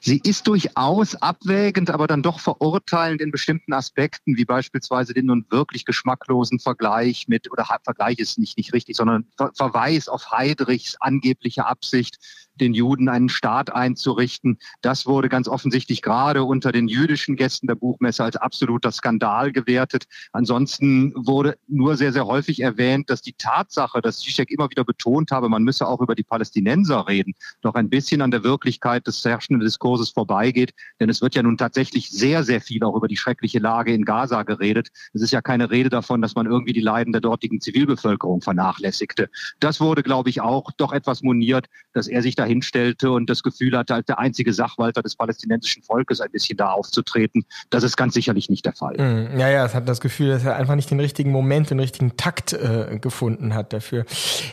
Sie 0.00 0.20
ist 0.24 0.46
durchaus 0.46 1.14
abwägend, 1.16 1.90
aber 1.90 2.06
dann 2.06 2.22
doch 2.22 2.40
verurteilend 2.40 3.20
in 3.20 3.30
bestimmten 3.30 3.72
Aspekten, 3.72 4.36
wie 4.36 4.44
beispielsweise 4.44 5.14
den 5.14 5.26
nun 5.26 5.46
wirklich 5.50 5.84
geschmacklosen 5.84 6.58
Vergleich 6.58 7.28
mit, 7.28 7.50
oder 7.50 7.66
Vergleich 7.84 8.18
ist 8.18 8.38
nicht, 8.38 8.56
nicht 8.56 8.72
richtig, 8.72 8.96
sondern 8.96 9.26
Verweis 9.54 10.08
auf 10.08 10.30
Heidrichs 10.30 10.96
angebliche 11.00 11.66
Absicht, 11.66 12.18
den 12.60 12.74
Juden 12.74 13.08
einen 13.08 13.28
Staat 13.28 13.72
einzurichten. 13.72 14.58
Das 14.82 15.06
wurde 15.06 15.28
ganz 15.28 15.48
offensichtlich 15.48 16.02
gerade 16.02 16.44
unter 16.44 16.72
den 16.72 16.88
jüdischen 16.88 17.36
Gästen 17.36 17.66
der 17.66 17.74
Buchmesse 17.74 18.24
als 18.24 18.36
absoluter 18.36 18.92
Skandal 18.92 19.52
gewertet. 19.52 20.04
Ansonsten 20.32 21.12
wurde 21.14 21.56
nur 21.66 21.96
sehr, 21.96 22.12
sehr 22.12 22.26
häufig 22.26 22.60
erwähnt, 22.60 23.10
dass 23.10 23.22
die 23.22 23.34
Tatsache, 23.34 24.02
dass 24.02 24.18
Zizek 24.18 24.50
immer 24.50 24.70
wieder 24.70 24.84
betont 24.84 25.30
habe, 25.30 25.48
man 25.48 25.62
müsse 25.62 25.86
auch 25.86 26.00
über 26.00 26.14
die 26.14 26.22
Palästinenser 26.22 27.08
reden, 27.08 27.34
doch 27.62 27.74
ein 27.74 27.88
bisschen 27.88 28.20
an 28.20 28.30
der 28.30 28.44
Wirklichkeit 28.44 29.06
des 29.06 29.22
herrschenden 29.42 29.60
Diskurses 29.60 30.10
vorbeigeht. 30.10 30.72
Denn 31.00 31.08
es 31.08 31.20
wird 31.20 31.34
ja 31.34 31.42
nun 31.42 31.56
tatsächlich 31.56 32.10
sehr, 32.10 32.44
sehr 32.44 32.60
viel 32.60 32.84
auch 32.84 32.94
über 32.94 33.08
die 33.08 33.16
schreckliche 33.16 33.58
Lage 33.58 33.92
in 33.92 34.04
Gaza 34.04 34.42
geredet. 34.42 34.88
Es 35.12 35.22
ist 35.22 35.32
ja 35.32 35.42
keine 35.42 35.70
Rede 35.70 35.88
davon, 35.88 36.22
dass 36.22 36.34
man 36.34 36.46
irgendwie 36.46 36.72
die 36.72 36.80
Leiden 36.80 37.12
der 37.12 37.20
dortigen 37.20 37.60
Zivilbevölkerung 37.60 38.40
vernachlässigte. 38.40 39.28
Das 39.60 39.80
wurde, 39.80 40.02
glaube 40.02 40.30
ich, 40.30 40.40
auch 40.40 40.70
doch 40.76 40.92
etwas 40.92 41.22
moniert, 41.22 41.66
dass 41.92 42.08
er 42.08 42.22
sich 42.22 42.34
da 42.34 42.42
dahinstellte 42.42 43.10
und 43.10 43.30
das 43.30 43.42
Gefühl 43.42 43.76
hatte, 43.78 43.94
als 43.94 44.06
der 44.06 44.18
einzige 44.18 44.52
Sachwalter 44.52 45.02
des 45.02 45.14
palästinensischen 45.14 45.82
Volkes 45.82 46.20
ein 46.20 46.30
bisschen 46.30 46.56
da 46.56 46.72
aufzutreten. 46.72 47.44
Das 47.70 47.84
ist 47.84 47.96
ganz 47.96 48.14
sicherlich 48.14 48.50
nicht 48.50 48.66
der 48.66 48.72
Fall. 48.72 48.94
Mm, 48.94 49.38
ja, 49.38 49.48
ja, 49.48 49.64
es 49.64 49.74
hat 49.74 49.88
das 49.88 50.00
Gefühl, 50.00 50.28
dass 50.28 50.44
er 50.44 50.56
einfach 50.56 50.74
nicht 50.74 50.90
den 50.90 50.98
richtigen 50.98 51.30
Moment, 51.30 51.70
den 51.70 51.78
richtigen 51.78 52.16
Takt 52.16 52.52
äh, 52.52 52.98
gefunden 53.00 53.54
hat 53.54 53.72
dafür. 53.72 54.04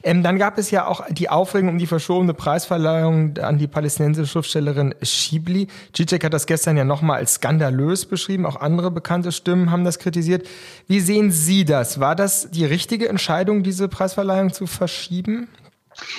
Ähm, 0.03 0.22
dann 0.22 0.38
gab 0.38 0.58
es 0.60 0.69
ja 0.69 0.86
auch 0.86 1.03
die 1.10 1.29
Aufregung 1.29 1.69
um 1.69 1.77
die 1.79 1.88
verschobene 1.88 2.36
Preisverleihung 2.36 3.38
an 3.39 3.58
die 3.58 3.67
palästinensische 3.67 4.27
Schriftstellerin 4.27 4.78
Schibli. 5.01 5.67
Zizek 5.93 6.24
hat 6.24 6.33
das 6.33 6.45
gestern 6.45 6.77
ja 6.77 6.83
nochmal 6.83 7.17
als 7.17 7.36
skandalös 7.36 8.05
beschrieben. 8.05 8.45
Auch 8.45 8.55
andere 8.55 8.91
bekannte 8.91 9.31
Stimmen 9.31 9.71
haben 9.71 9.83
das 9.83 10.00
kritisiert. 10.00 10.48
Wie 10.88 11.00
sehen 11.00 11.31
Sie 11.31 11.65
das? 11.65 12.00
War 12.00 12.15
das 12.15 12.50
die 12.51 12.65
richtige 12.65 13.09
Entscheidung, 13.09 13.63
diese 13.63 13.88
Preisverleihung 13.88 14.53
zu 14.53 14.65
verschieben? 14.67 15.48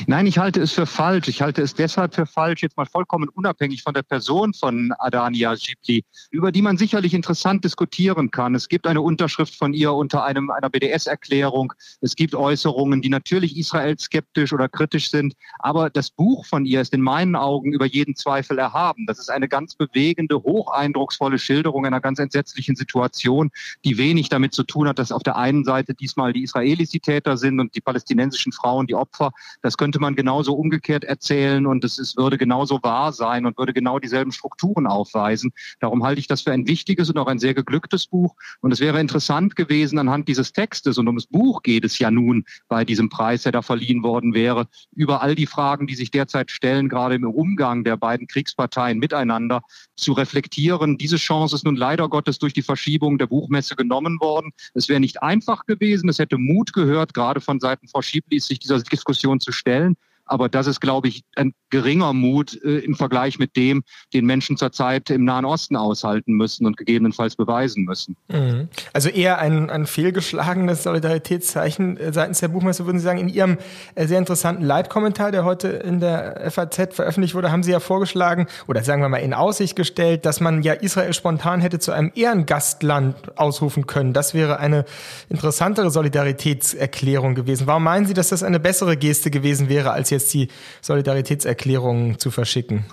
Nein, 0.07 0.27
ich 0.27 0.39
halte 0.39 0.61
es 0.61 0.73
für 0.73 0.87
falsch. 0.87 1.29
Ich 1.29 1.43
halte 1.43 1.63
es 1.63 1.75
deshalb 1.75 2.15
für 2.15 2.27
falsch, 2.27 2.63
jetzt 2.63 2.77
mal 2.77 2.87
vollkommen 2.87 3.29
unabhängig 3.29 3.83
von 3.83 3.95
der 3.95 4.03
Person 4.03 4.55
von 4.55 4.93
Adania 4.99 5.55
Ghibli, 5.55 6.05
über 6.31 6.53
die 6.53 6.63
man 6.63 6.77
sicherlich 6.77 7.15
interessant 7.15 7.65
diskutieren 7.65 8.31
kann. 8.31 8.55
Es 8.55 8.69
gibt 8.69 8.87
eine 8.87 9.01
Unterschrift 9.01 9.55
von 9.55 9.75
ihr 9.75 9.93
unter 9.93 10.25
einem, 10.25 10.51
einer 10.51 10.71
BDS-Erklärung. 10.71 11.73
Es 12.01 12.17
gibt 12.17 12.35
Äußerungen, 12.35 13.03
die 13.03 13.09
natürlich 13.09 13.57
Israel 13.57 13.99
skeptisch 13.99 14.53
oder 14.53 14.69
kritisch 14.69 15.11
sind. 15.11 15.35
Aber 15.59 15.91
das 15.91 16.11
Buch 16.11 16.47
von 16.47 16.65
ihr 16.65 16.81
ist 16.81 16.93
in 16.93 17.01
meinen 17.01 17.37
Augen 17.37 17.73
über 17.73 17.87
jeden 17.87 18.17
Zweifel 18.17 18.59
erhaben. 18.59 19.07
Das 19.07 19.19
ist 19.19 19.31
eine 19.31 19.49
ganz 19.49 19.75
bewegende, 19.75 20.37
hocheindrucksvolle 20.37 21.39
Schilderung 21.39 21.87
einer 21.87 22.01
ganz 22.01 22.19
entsetzlichen 22.19 22.77
Situation, 22.77 23.51
die 23.85 23.99
wenig 23.99 24.29
damit 24.29 24.55
zu 24.55 24.63
tun 24.63 24.89
hat, 24.89 24.99
dass 24.99 25.13
auf 25.13 25.23
der 25.23 25.37
einen 25.37 25.65
Seite 25.65 25.95
diesmal 25.95 26.33
die 26.33 26.43
Israelis 26.43 26.91
die 26.91 27.01
Täter 27.01 27.37
sind 27.37 27.61
und 27.61 27.75
die 27.75 27.81
palästinensischen 27.81 28.53
Frauen 28.53 28.87
die 28.87 28.95
Opfer. 28.95 29.33
Das 29.63 29.70
könnte 29.77 29.99
man 29.99 30.15
genauso 30.15 30.55
umgekehrt 30.55 31.05
erzählen 31.05 31.67
und 31.67 31.85
es 31.85 31.99
ist, 31.99 32.17
würde 32.17 32.39
genauso 32.39 32.81
wahr 32.83 33.13
sein 33.13 33.47
und 33.47 33.59
würde 33.59 33.73
genau 33.73 33.99
dieselben 33.99 34.33
Strukturen 34.33 34.87
aufweisen. 34.87 35.53
Darum 35.81 36.05
halte 36.05 36.21
ich 36.21 36.27
das 36.27 36.43
für 36.43 36.53
ein 36.53 36.67
wichtiges 36.67 37.11
und 37.11 37.19
auch 37.19 37.27
ein 37.27 37.39
sehr 37.39 37.55
geglücktes 37.55 38.07
Buch. 38.07 38.35
Und 38.61 38.73
es 38.73 38.81
wäre 38.81 39.01
interessant 39.01 39.57
gewesen 39.57 39.99
anhand 39.99 40.29
dieses 40.29 40.53
Textes 40.53 40.99
und 40.99 41.09
um 41.09 41.17
das 41.17 41.27
Buch 41.27 41.63
geht 41.63 41.85
es 41.85 41.99
ja 41.99 42.11
nun 42.11 42.45
bei 42.69 42.85
diesem 42.85 43.09
Preis, 43.09 43.43
der 43.43 43.53
da 43.53 43.63
verliehen 43.63 44.03
worden 44.03 44.35
wäre, 44.35 44.67
über 44.95 45.23
all 45.23 45.35
die 45.35 45.47
Fragen, 45.47 45.87
die 45.87 45.95
sich 45.95 46.11
derzeit 46.11 46.51
stellen, 46.51 46.89
gerade 46.89 47.15
im 47.15 47.25
Umgang 47.25 47.85
der 47.85 47.97
beiden 47.97 48.27
Kriegsparteien 48.27 48.99
miteinander 48.99 49.63
zu 49.97 50.13
reflektieren. 50.13 50.99
Diese 50.99 51.17
Chance 51.17 51.57
ist 51.57 51.65
nun 51.65 51.77
leider 51.77 52.09
Gottes 52.09 52.39
durch 52.39 52.53
die 52.53 52.63
Verschiebung 52.63 53.19
der 53.19 53.27
Buchmesse 53.27 53.77
genommen 53.77 54.21
worden. 54.21 54.53
Es 54.75 54.89
wäre 54.89 55.01
nicht 55.01 55.23
einfach 55.23 55.67
gewesen. 55.67 56.09
Es 56.09 56.19
hätte 56.19 56.39
Mut 56.39 56.73
gehört, 56.73 57.15
gerade 57.15 57.41
von 57.41 57.61
Seiten 57.61 57.89
Frau 57.89 58.03
Schieblis, 58.03 58.47
sich 58.47 58.59
dieser 58.59 58.81
Diskussion 58.81 59.41
zu 59.41 59.50
stellen. 59.53 59.97
Aber 60.31 60.49
das 60.49 60.69
ist, 60.69 60.81
glaube 60.81 61.09
ich, 61.09 61.25
ein 61.35 61.55
geringer 61.71 62.13
Mut 62.13 62.57
äh, 62.63 62.79
im 62.79 62.95
Vergleich 62.95 63.41
mit 63.41 63.57
dem, 63.57 63.83
den 64.15 64.27
Menschen 64.27 64.57
zurzeit 64.57 65.11
im 65.11 65.25
Nahen 65.25 65.45
Osten 65.45 65.75
aushalten 65.75 66.35
müssen 66.35 66.67
und 66.67 66.77
gegebenenfalls 66.77 67.35
beweisen 67.35 67.85
müssen. 67.85 68.17
Mhm. 68.29 68.69
Also 68.93 69.09
eher 69.09 69.39
ein, 69.39 69.71
ein 69.71 69.87
fehlgeschlagenes 69.87 70.85
Solidaritätszeichen 70.85 71.97
äh, 71.97 72.13
seitens 72.13 72.39
der 72.39 72.49
Buchmesse, 72.49 72.87
würden 72.87 72.99
Sie 72.99 73.05
sagen. 73.05 73.19
In 73.19 73.29
Ihrem 73.29 73.59
äh, 73.97 74.07
sehr 74.07 74.19
interessanten 74.19 74.63
Leitkommentar, 74.63 75.33
der 75.33 75.45
heute 75.45 75.67
in 75.69 75.99
der 75.99 76.49
FAZ 76.53 76.95
veröffentlicht 76.95 77.35
wurde, 77.35 77.51
haben 77.51 77.65
Sie 77.65 77.73
ja 77.73 77.81
vorgeschlagen 77.81 78.47
oder 78.69 78.85
sagen 78.85 79.03
wir 79.03 79.09
mal 79.09 79.19
in 79.19 79.35
Aussicht 79.35 79.75
gestellt, 79.75 80.27
dass 80.27 80.41
man 80.41 80.63
ja 80.63 80.75
Israel 80.75 81.13
spontan 81.13 81.61
hätte 81.61 81.81
zu 81.81 81.91
einem 81.91 82.13
Ehrengastland 82.15 83.37
ausrufen 83.37 83.89
können. 83.89 84.13
Das 84.13 84.33
wäre 84.33 84.61
eine 84.61 84.85
interessantere 85.29 85.91
Solidaritätserklärung 85.91 87.35
gewesen. 87.35 87.67
Warum 87.67 87.83
meinen 87.83 88.07
Sie, 88.07 88.15
dass 88.15 88.29
das 88.29 88.45
eine 88.45 88.61
bessere 88.61 88.97
Geste 88.97 89.33
gewesen 89.33 89.69
wäre 89.69 89.91
als 89.91 90.11
jetzt 90.11 90.20
jetzt 90.21 90.33
die 90.35 90.49
Solidaritätserklärung 90.83 92.19
zu 92.19 92.31
verschicken? 92.31 92.85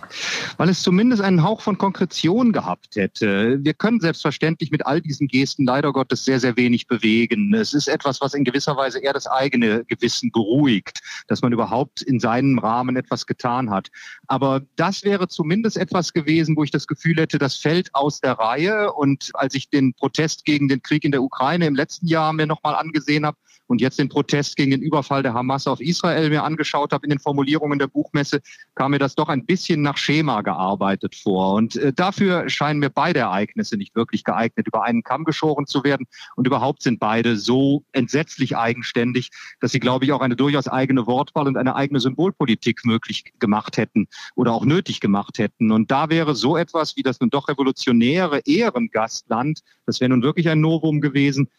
Weil 0.57 0.69
es 0.69 0.81
zumindest 0.81 1.21
einen 1.21 1.43
Hauch 1.43 1.61
von 1.61 1.77
Konkretion 1.77 2.51
gehabt 2.53 2.95
hätte. 2.95 3.59
Wir 3.61 3.73
können 3.73 3.99
selbstverständlich 3.99 4.71
mit 4.71 4.85
all 4.85 5.01
diesen 5.01 5.27
Gesten 5.27 5.65
leider 5.65 5.91
Gottes 5.91 6.25
sehr, 6.25 6.39
sehr 6.39 6.57
wenig 6.57 6.87
bewegen. 6.87 7.53
Es 7.53 7.73
ist 7.73 7.87
etwas, 7.87 8.21
was 8.21 8.33
in 8.33 8.43
gewisser 8.43 8.77
Weise 8.77 8.99
eher 8.99 9.13
das 9.13 9.27
eigene 9.27 9.83
Gewissen 9.85 10.31
beruhigt, 10.31 10.99
dass 11.27 11.41
man 11.41 11.51
überhaupt 11.53 12.01
in 12.01 12.19
seinem 12.19 12.59
Rahmen 12.59 12.95
etwas 12.95 13.25
getan 13.25 13.69
hat. 13.69 13.89
Aber 14.27 14.61
das 14.75 15.03
wäre 15.03 15.27
zumindest 15.27 15.77
etwas 15.77 16.13
gewesen, 16.13 16.55
wo 16.55 16.63
ich 16.63 16.71
das 16.71 16.87
Gefühl 16.87 17.17
hätte, 17.17 17.37
das 17.37 17.57
fällt 17.57 17.93
aus 17.93 18.21
der 18.21 18.33
Reihe. 18.33 18.93
Und 18.93 19.31
als 19.33 19.53
ich 19.55 19.69
den 19.69 19.93
Protest 19.93 20.45
gegen 20.45 20.67
den 20.67 20.81
Krieg 20.81 21.03
in 21.03 21.11
der 21.11 21.23
Ukraine 21.23 21.67
im 21.67 21.75
letzten 21.75 22.07
Jahr 22.07 22.33
mir 22.33 22.47
nochmal 22.47 22.75
angesehen 22.75 23.25
habe 23.25 23.37
und 23.67 23.81
jetzt 23.81 23.99
den 23.99 24.09
Protest 24.09 24.55
gegen 24.55 24.71
den 24.71 24.81
Überfall 24.81 25.23
der 25.23 25.33
Hamas 25.33 25.67
auf 25.67 25.79
Israel 25.79 26.29
mir 26.29 26.43
angeschaut 26.43 26.93
habe 26.93 27.05
in 27.05 27.09
den 27.09 27.19
Formulierungen 27.19 27.79
der 27.79 27.87
Buchmesse, 27.87 28.41
kam 28.75 28.91
mir 28.91 28.99
das 28.99 29.15
doch 29.15 29.29
ein 29.29 29.45
bisschen 29.45 29.81
nach 29.81 29.97
Schema 29.97 30.41
gearbeitet 30.41 31.15
vor. 31.15 31.53
Und 31.53 31.75
äh, 31.75 31.93
dafür 31.93 32.49
scheinen 32.49 32.79
mir 32.79 32.89
beide 32.89 33.19
Ereignisse 33.19 33.77
nicht 33.77 33.95
wirklich 33.95 34.23
geeignet, 34.23 34.67
über 34.67 34.83
einen 34.83 35.03
Kamm 35.03 35.23
geschoren 35.23 35.67
zu 35.67 35.83
werden. 35.83 36.07
Und 36.35 36.47
überhaupt 36.47 36.81
sind 36.81 36.99
beide 36.99 37.37
so 37.37 37.83
entsetzlich 37.91 38.57
eigenständig, 38.57 39.29
dass 39.59 39.71
sie, 39.71 39.79
glaube 39.79 40.05
ich, 40.05 40.11
auch 40.11 40.21
eine 40.21 40.35
durchaus 40.35 40.67
eigene 40.67 41.05
Wortwahl 41.07 41.47
und 41.47 41.57
eine 41.57 41.75
eigene 41.75 41.99
Symbolpolitik 41.99 42.85
möglich 42.85 43.33
gemacht 43.39 43.77
hätten 43.77 44.07
oder 44.35 44.53
auch 44.53 44.65
nötig 44.65 44.99
gemacht 44.99 45.37
hätten. 45.37 45.71
Und 45.71 45.91
da 45.91 46.09
wäre 46.09 46.35
so 46.35 46.57
etwas 46.57 46.95
wie 46.95 47.03
das 47.03 47.19
nun 47.19 47.29
doch 47.29 47.47
revolutionäre 47.47 48.41
Ehrengastland, 48.45 49.61
das 49.85 49.99
wäre 49.99 50.09
nun 50.09 50.23
wirklich 50.23 50.49
ein 50.49 50.61
Novum 50.61 51.01
gewesen, 51.01 51.49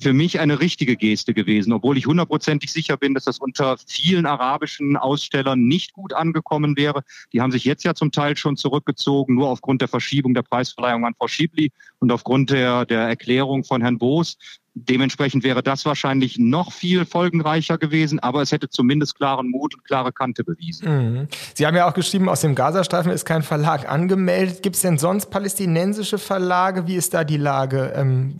für 0.00 0.12
mich 0.12 0.40
eine 0.40 0.60
richtige 0.60 0.96
Geste 0.96 1.34
gewesen, 1.34 1.72
obwohl 1.72 1.98
ich 1.98 2.06
hundertprozentig 2.06 2.72
sicher 2.72 2.96
bin, 2.96 3.14
dass 3.14 3.24
das 3.24 3.38
unter 3.38 3.76
vielen 3.86 4.26
arabischen 4.26 4.96
Ausstellern 4.96 5.60
nicht 5.66 5.92
gut 5.92 6.12
angekommen 6.12 6.76
wäre. 6.76 7.02
Die 7.32 7.40
haben 7.40 7.52
sich 7.52 7.64
jetzt 7.64 7.84
ja 7.84 7.94
zum 7.94 8.10
Teil 8.10 8.36
schon 8.36 8.56
zurückgezogen, 8.56 9.34
nur 9.34 9.48
aufgrund 9.48 9.82
der 9.82 9.88
Verschiebung 9.88 10.32
der 10.34 10.42
Preisverleihung 10.42 11.04
an 11.04 11.14
Frau 11.14 11.28
Schiebli 11.28 11.70
und 11.98 12.10
aufgrund 12.10 12.50
der, 12.50 12.86
der 12.86 13.00
Erklärung 13.00 13.64
von 13.64 13.82
Herrn 13.82 13.98
Boos. 13.98 14.38
Dementsprechend 14.76 15.44
wäre 15.44 15.62
das 15.62 15.84
wahrscheinlich 15.86 16.36
noch 16.36 16.72
viel 16.72 17.04
folgenreicher 17.04 17.78
gewesen, 17.78 18.18
aber 18.18 18.42
es 18.42 18.50
hätte 18.50 18.68
zumindest 18.68 19.14
klaren 19.14 19.48
Mut 19.48 19.76
und 19.76 19.84
klare 19.84 20.12
Kante 20.12 20.42
bewiesen. 20.42 20.88
Mhm. 20.88 21.28
Sie 21.54 21.64
haben 21.64 21.76
ja 21.76 21.88
auch 21.88 21.94
geschrieben, 21.94 22.28
aus 22.28 22.40
dem 22.40 22.56
Gazastreifen 22.56 23.12
ist 23.12 23.24
kein 23.24 23.44
Verlag 23.44 23.88
angemeldet. 23.88 24.64
Gibt 24.64 24.74
es 24.74 24.82
denn 24.82 24.98
sonst 24.98 25.26
palästinensische 25.26 26.18
Verlage? 26.18 26.88
Wie 26.88 26.96
ist 26.96 27.14
da 27.14 27.22
die 27.22 27.36
Lage? 27.36 27.92
Ähm 27.94 28.36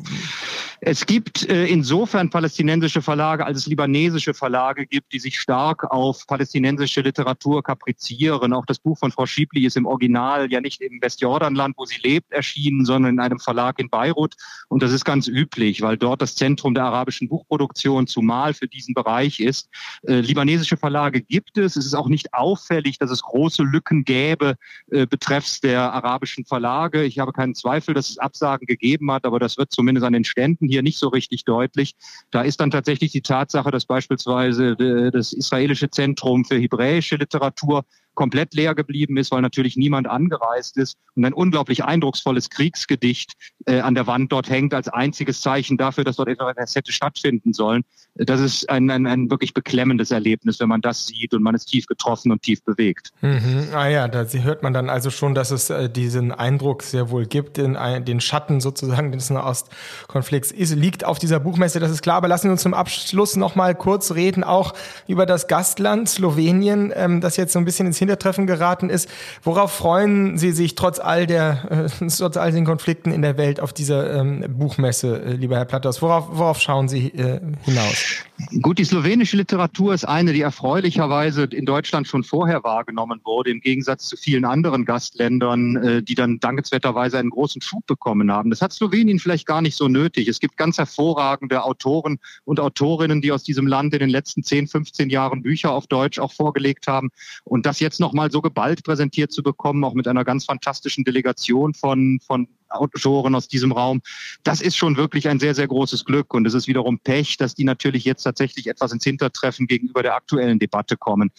Es 0.86 1.06
gibt 1.06 1.48
äh, 1.48 1.64
insofern 1.64 2.28
palästinensische 2.28 3.00
Verlage, 3.00 3.46
als 3.46 3.56
es 3.56 3.66
libanesische 3.66 4.34
Verlage 4.34 4.84
gibt, 4.84 5.14
die 5.14 5.18
sich 5.18 5.40
stark 5.40 5.90
auf 5.90 6.26
palästinensische 6.26 7.00
Literatur 7.00 7.62
kaprizieren. 7.62 8.52
Auch 8.52 8.66
das 8.66 8.80
Buch 8.80 8.98
von 8.98 9.10
Frau 9.10 9.24
Schiebli 9.24 9.64
ist 9.64 9.78
im 9.78 9.86
Original 9.86 10.52
ja 10.52 10.60
nicht 10.60 10.82
im 10.82 11.00
Westjordanland, 11.00 11.74
wo 11.78 11.86
sie 11.86 11.98
lebt, 12.02 12.30
erschienen, 12.32 12.84
sondern 12.84 13.14
in 13.14 13.20
einem 13.20 13.38
Verlag 13.38 13.78
in 13.78 13.88
Beirut. 13.88 14.34
Und 14.68 14.82
das 14.82 14.92
ist 14.92 15.06
ganz 15.06 15.26
üblich, 15.26 15.80
weil 15.80 15.96
dort 15.96 16.20
das 16.20 16.34
Zentrum 16.34 16.74
der 16.74 16.84
arabischen 16.84 17.30
Buchproduktion 17.30 18.06
zumal 18.06 18.52
für 18.52 18.68
diesen 18.68 18.92
Bereich 18.92 19.40
ist. 19.40 19.70
Äh, 20.06 20.20
libanesische 20.20 20.76
Verlage 20.76 21.22
gibt 21.22 21.56
es. 21.56 21.76
Es 21.76 21.86
ist 21.86 21.94
auch 21.94 22.08
nicht 22.08 22.34
auffällig, 22.34 22.98
dass 22.98 23.10
es 23.10 23.22
große 23.22 23.62
Lücken 23.62 24.04
gäbe 24.04 24.56
äh, 24.90 25.06
betreffs 25.06 25.62
der 25.62 25.94
arabischen 25.94 26.44
Verlage. 26.44 27.04
Ich 27.04 27.20
habe 27.20 27.32
keinen 27.32 27.54
Zweifel, 27.54 27.94
dass 27.94 28.10
es 28.10 28.18
Absagen 28.18 28.66
gegeben 28.66 29.10
hat, 29.10 29.24
aber 29.24 29.38
das 29.38 29.56
wird 29.56 29.72
zumindest 29.72 30.04
an 30.04 30.12
den 30.12 30.24
Ständen 30.24 30.68
hier 30.74 30.82
nicht 30.82 30.98
so 30.98 31.08
richtig 31.08 31.44
deutlich. 31.44 31.94
Da 32.30 32.42
ist 32.42 32.60
dann 32.60 32.70
tatsächlich 32.70 33.12
die 33.12 33.22
Tatsache, 33.22 33.70
dass 33.70 33.86
beispielsweise 33.86 34.72
äh, 34.72 35.10
das 35.10 35.32
israelische 35.32 35.88
Zentrum 35.90 36.44
für 36.44 36.56
hebräische 36.56 37.16
Literatur 37.16 37.84
komplett 38.14 38.54
leer 38.54 38.74
geblieben 38.74 39.16
ist, 39.16 39.30
weil 39.30 39.42
natürlich 39.42 39.76
niemand 39.76 40.08
angereist 40.08 40.76
ist 40.76 40.96
und 41.14 41.24
ein 41.24 41.32
unglaublich 41.32 41.84
eindrucksvolles 41.84 42.50
Kriegsgedicht 42.50 43.32
äh, 43.66 43.80
an 43.80 43.94
der 43.94 44.06
Wand 44.06 44.32
dort 44.32 44.48
hängt 44.48 44.74
als 44.74 44.88
einziges 44.88 45.40
Zeichen 45.40 45.76
dafür, 45.76 46.04
dass 46.04 46.16
dort 46.16 46.28
etwas 46.28 46.74
hätte 46.74 46.92
stattfinden 46.92 47.52
sollen. 47.52 47.84
Das 48.16 48.40
ist 48.40 48.70
ein, 48.70 48.90
ein, 48.90 49.06
ein 49.06 49.30
wirklich 49.30 49.54
beklemmendes 49.54 50.12
Erlebnis, 50.12 50.60
wenn 50.60 50.68
man 50.68 50.80
das 50.80 51.06
sieht 51.06 51.34
und 51.34 51.42
man 51.42 51.54
ist 51.54 51.66
tief 51.66 51.86
getroffen 51.86 52.30
und 52.30 52.42
tief 52.42 52.62
bewegt. 52.62 53.10
Mhm. 53.22 53.68
Ah 53.72 53.88
ja, 53.88 54.06
da 54.06 54.24
hört 54.24 54.62
man 54.62 54.72
dann 54.72 54.88
also 54.88 55.10
schon, 55.10 55.34
dass 55.34 55.50
es 55.50 55.68
äh, 55.70 55.90
diesen 55.90 56.30
Eindruck 56.30 56.84
sehr 56.84 57.10
wohl 57.10 57.26
gibt, 57.26 57.58
in 57.58 57.76
ein, 57.76 58.04
den 58.04 58.20
Schatten 58.20 58.60
sozusagen 58.60 59.10
des 59.10 59.30
Nahostkonflikts 59.30 60.52
ist, 60.52 60.76
liegt 60.76 61.04
auf 61.04 61.18
dieser 61.18 61.40
Buchmesse, 61.40 61.80
das 61.80 61.90
ist 61.90 62.02
klar. 62.02 62.16
Aber 62.16 62.28
lassen 62.28 62.44
wir 62.44 62.52
uns 62.52 62.62
zum 62.62 62.74
Abschluss 62.74 63.34
noch 63.36 63.56
mal 63.56 63.74
kurz 63.74 64.12
reden, 64.12 64.44
auch 64.44 64.74
über 65.08 65.26
das 65.26 65.48
Gastland 65.48 66.08
Slowenien, 66.08 66.92
ähm, 66.94 67.20
das 67.20 67.36
jetzt 67.36 67.52
so 67.52 67.58
ein 67.58 67.64
bisschen 67.64 67.86
ins 67.86 67.98
Hintertreffen 68.04 68.46
geraten 68.46 68.90
ist. 68.90 69.08
Worauf 69.42 69.72
freuen 69.72 70.38
Sie 70.38 70.52
sich 70.52 70.74
trotz 70.74 70.98
all 70.98 71.26
der, 71.26 71.88
äh, 72.00 72.06
trotz 72.16 72.36
all 72.36 72.52
den 72.52 72.64
Konflikten 72.64 73.12
in 73.12 73.22
der 73.22 73.36
Welt 73.36 73.60
auf 73.60 73.72
dieser 73.72 74.20
ähm, 74.20 74.44
Buchmesse, 74.48 75.22
äh, 75.22 75.32
lieber 75.32 75.56
Herr 75.56 75.64
Platters? 75.64 76.02
Worauf, 76.02 76.28
worauf 76.30 76.60
schauen 76.60 76.88
Sie 76.88 77.08
äh, 77.08 77.40
hinaus? 77.62 78.24
Gut, 78.60 78.78
die 78.78 78.84
slowenische 78.84 79.36
Literatur 79.36 79.94
ist 79.94 80.04
eine, 80.04 80.32
die 80.32 80.40
erfreulicherweise 80.40 81.44
in 81.44 81.66
Deutschland 81.66 82.08
schon 82.08 82.24
vorher 82.24 82.64
wahrgenommen 82.64 83.20
wurde, 83.24 83.50
im 83.50 83.60
Gegensatz 83.60 84.06
zu 84.06 84.16
vielen 84.16 84.44
anderen 84.44 84.84
Gastländern, 84.84 85.76
äh, 85.76 86.02
die 86.02 86.14
dann 86.14 86.40
dankenswerterweise 86.40 87.18
einen 87.18 87.30
großen 87.30 87.62
Schub 87.62 87.86
bekommen 87.86 88.32
haben. 88.32 88.50
Das 88.50 88.60
hat 88.60 88.72
Slowenien 88.72 89.20
vielleicht 89.20 89.46
gar 89.46 89.62
nicht 89.62 89.76
so 89.76 89.88
nötig. 89.88 90.28
Es 90.28 90.40
gibt 90.40 90.56
ganz 90.56 90.78
hervorragende 90.78 91.62
Autoren 91.64 92.18
und 92.44 92.58
Autorinnen, 92.58 93.22
die 93.22 93.30
aus 93.30 93.44
diesem 93.44 93.66
Land 93.66 93.94
in 93.94 94.00
den 94.00 94.10
letzten 94.10 94.42
10, 94.42 94.66
15 94.66 95.10
Jahren 95.10 95.42
Bücher 95.42 95.72
auf 95.72 95.86
Deutsch 95.86 96.18
auch 96.18 96.32
vorgelegt 96.32 96.88
haben. 96.88 97.10
Und 97.44 97.66
das 97.66 97.80
jetzt 97.80 97.93
nochmal 98.00 98.30
so 98.30 98.40
geballt 98.40 98.84
präsentiert 98.84 99.32
zu 99.32 99.42
bekommen, 99.42 99.84
auch 99.84 99.94
mit 99.94 100.08
einer 100.08 100.24
ganz 100.24 100.44
fantastischen 100.44 101.04
Delegation 101.04 101.74
von, 101.74 102.20
von 102.26 102.48
Autoren 102.70 103.34
aus 103.34 103.48
diesem 103.48 103.72
Raum. 103.72 104.00
Das 104.42 104.60
ist 104.60 104.76
schon 104.76 104.96
wirklich 104.96 105.28
ein 105.28 105.40
sehr, 105.40 105.54
sehr 105.54 105.68
großes 105.68 106.04
Glück. 106.04 106.34
Und 106.34 106.46
es 106.46 106.54
ist 106.54 106.66
wiederum 106.66 106.98
Pech, 106.98 107.36
dass 107.36 107.54
die 107.54 107.64
natürlich 107.64 108.04
jetzt 108.04 108.22
tatsächlich 108.22 108.66
etwas 108.66 108.92
ins 108.92 109.04
Hintertreffen 109.04 109.66
gegenüber 109.66 110.02
der 110.02 110.14
aktuellen 110.14 110.58
Debatte 110.58 110.96
kommen. 110.96 111.30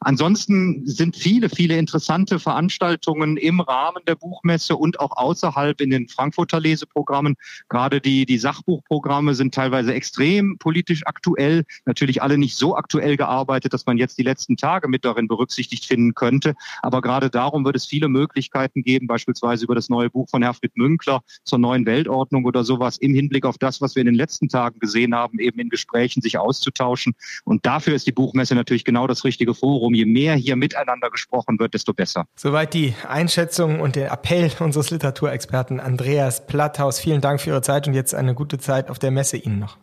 Ansonsten 0.00 0.86
sind 0.86 1.16
viele, 1.16 1.48
viele 1.48 1.76
interessante 1.76 2.38
Veranstaltungen 2.38 3.36
im 3.36 3.60
Rahmen 3.60 4.02
der 4.06 4.14
Buchmesse 4.14 4.76
und 4.76 5.00
auch 5.00 5.16
außerhalb 5.16 5.80
in 5.80 5.90
den 5.90 6.08
Frankfurter 6.08 6.60
Leseprogrammen. 6.60 7.36
Gerade 7.68 8.00
die, 8.00 8.26
die 8.26 8.38
Sachbuchprogramme 8.38 9.34
sind 9.34 9.54
teilweise 9.54 9.94
extrem 9.94 10.58
politisch 10.58 11.02
aktuell. 11.06 11.64
Natürlich 11.84 12.22
alle 12.22 12.38
nicht 12.38 12.56
so 12.56 12.76
aktuell 12.76 13.16
gearbeitet, 13.16 13.72
dass 13.72 13.86
man 13.86 13.98
jetzt 13.98 14.18
die 14.18 14.22
letzten 14.22 14.56
Tage 14.56 14.88
mit 14.88 15.04
darin 15.04 15.28
berücksichtigt 15.28 15.86
finden 15.86 16.14
könnte. 16.14 16.54
Aber 16.82 17.00
gerade 17.00 17.30
darum 17.30 17.64
wird 17.64 17.76
es 17.76 17.86
viele 17.86 18.08
Möglichkeiten 18.08 18.82
geben, 18.82 19.06
beispielsweise 19.06 19.64
über 19.64 19.74
das 19.74 19.88
neue 19.88 20.10
Buch 20.10 20.28
von 20.28 20.42
Herfried 20.42 20.73
Münkler 20.76 21.22
zur 21.44 21.58
neuen 21.58 21.86
Weltordnung 21.86 22.44
oder 22.44 22.64
sowas 22.64 22.96
im 22.98 23.14
Hinblick 23.14 23.44
auf 23.44 23.58
das, 23.58 23.80
was 23.80 23.94
wir 23.94 24.00
in 24.00 24.06
den 24.06 24.14
letzten 24.14 24.48
Tagen 24.48 24.78
gesehen 24.78 25.14
haben, 25.14 25.38
eben 25.38 25.58
in 25.58 25.68
Gesprächen 25.68 26.20
sich 26.20 26.38
auszutauschen. 26.38 27.14
Und 27.44 27.66
dafür 27.66 27.94
ist 27.94 28.06
die 28.06 28.12
Buchmesse 28.12 28.54
natürlich 28.54 28.84
genau 28.84 29.06
das 29.06 29.24
richtige 29.24 29.54
Forum. 29.54 29.94
Je 29.94 30.06
mehr 30.06 30.34
hier 30.34 30.56
miteinander 30.56 31.10
gesprochen 31.10 31.58
wird, 31.58 31.74
desto 31.74 31.92
besser. 31.92 32.26
Soweit 32.36 32.74
die 32.74 32.94
Einschätzung 33.08 33.80
und 33.80 33.96
der 33.96 34.12
Appell 34.12 34.50
unseres 34.60 34.90
Literaturexperten 34.90 35.80
Andreas 35.80 36.46
Platthaus. 36.46 37.00
Vielen 37.00 37.20
Dank 37.20 37.40
für 37.40 37.50
Ihre 37.50 37.62
Zeit 37.62 37.88
und 37.88 37.94
jetzt 37.94 38.14
eine 38.14 38.34
gute 38.34 38.58
Zeit 38.58 38.90
auf 38.90 38.98
der 38.98 39.10
Messe 39.10 39.36
Ihnen 39.36 39.58
noch. 39.58 39.78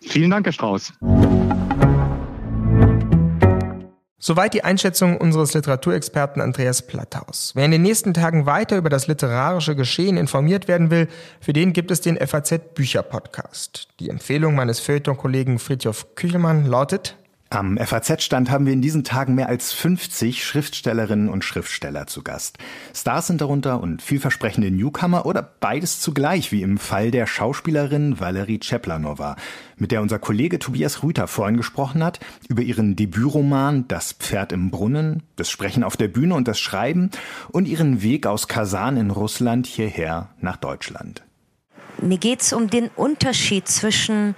Vielen 0.00 0.30
Dank, 0.30 0.46
Herr 0.46 0.52
Strauß. 0.52 0.94
Soweit 4.22 4.52
die 4.52 4.64
Einschätzung 4.64 5.16
unseres 5.16 5.54
Literaturexperten 5.54 6.42
Andreas 6.42 6.82
Platthaus. 6.82 7.52
Wer 7.54 7.64
in 7.64 7.70
den 7.70 7.80
nächsten 7.80 8.12
Tagen 8.12 8.44
weiter 8.44 8.76
über 8.76 8.90
das 8.90 9.06
literarische 9.06 9.74
Geschehen 9.74 10.18
informiert 10.18 10.68
werden 10.68 10.90
will, 10.90 11.08
für 11.40 11.54
den 11.54 11.72
gibt 11.72 11.90
es 11.90 12.02
den 12.02 12.18
FAZ 12.18 12.74
Bücher 12.74 13.02
Podcast. 13.02 13.88
Die 13.98 14.10
Empfehlung 14.10 14.54
meines 14.54 14.78
Feuilleton-Kollegen 14.78 15.58
Friedhof 15.58 16.14
Küchelmann 16.16 16.66
lautet 16.66 17.16
am 17.50 17.76
FAZ-Stand 17.76 18.48
haben 18.48 18.64
wir 18.64 18.72
in 18.72 18.80
diesen 18.80 19.02
Tagen 19.02 19.34
mehr 19.34 19.48
als 19.48 19.72
50 19.72 20.44
Schriftstellerinnen 20.44 21.28
und 21.28 21.44
Schriftsteller 21.44 22.06
zu 22.06 22.22
Gast. 22.22 22.58
Stars 22.94 23.26
sind 23.26 23.40
darunter 23.40 23.80
und 23.80 24.02
vielversprechende 24.02 24.70
Newcomer 24.70 25.26
oder 25.26 25.42
beides 25.42 26.00
zugleich, 26.00 26.52
wie 26.52 26.62
im 26.62 26.78
Fall 26.78 27.10
der 27.10 27.26
Schauspielerin 27.26 28.20
Valerie 28.20 28.60
Czeplanova, 28.60 29.34
mit 29.76 29.90
der 29.90 30.00
unser 30.00 30.20
Kollege 30.20 30.60
Tobias 30.60 31.02
Rüther 31.02 31.26
vorhin 31.26 31.56
gesprochen 31.56 32.04
hat, 32.04 32.20
über 32.48 32.62
ihren 32.62 32.94
Debütroman 32.94 33.88
Das 33.88 34.12
Pferd 34.12 34.52
im 34.52 34.70
Brunnen, 34.70 35.24
das 35.34 35.50
Sprechen 35.50 35.82
auf 35.82 35.96
der 35.96 36.08
Bühne 36.08 36.36
und 36.36 36.46
das 36.46 36.60
Schreiben 36.60 37.10
und 37.50 37.66
ihren 37.66 38.00
Weg 38.00 38.28
aus 38.28 38.46
Kasan 38.46 38.96
in 38.96 39.10
Russland 39.10 39.66
hierher 39.66 40.28
nach 40.40 40.56
Deutschland. 40.56 41.24
Mir 42.00 42.18
geht 42.18 42.42
es 42.42 42.52
um 42.52 42.70
den 42.70 42.88
Unterschied 42.94 43.66
zwischen 43.66 44.36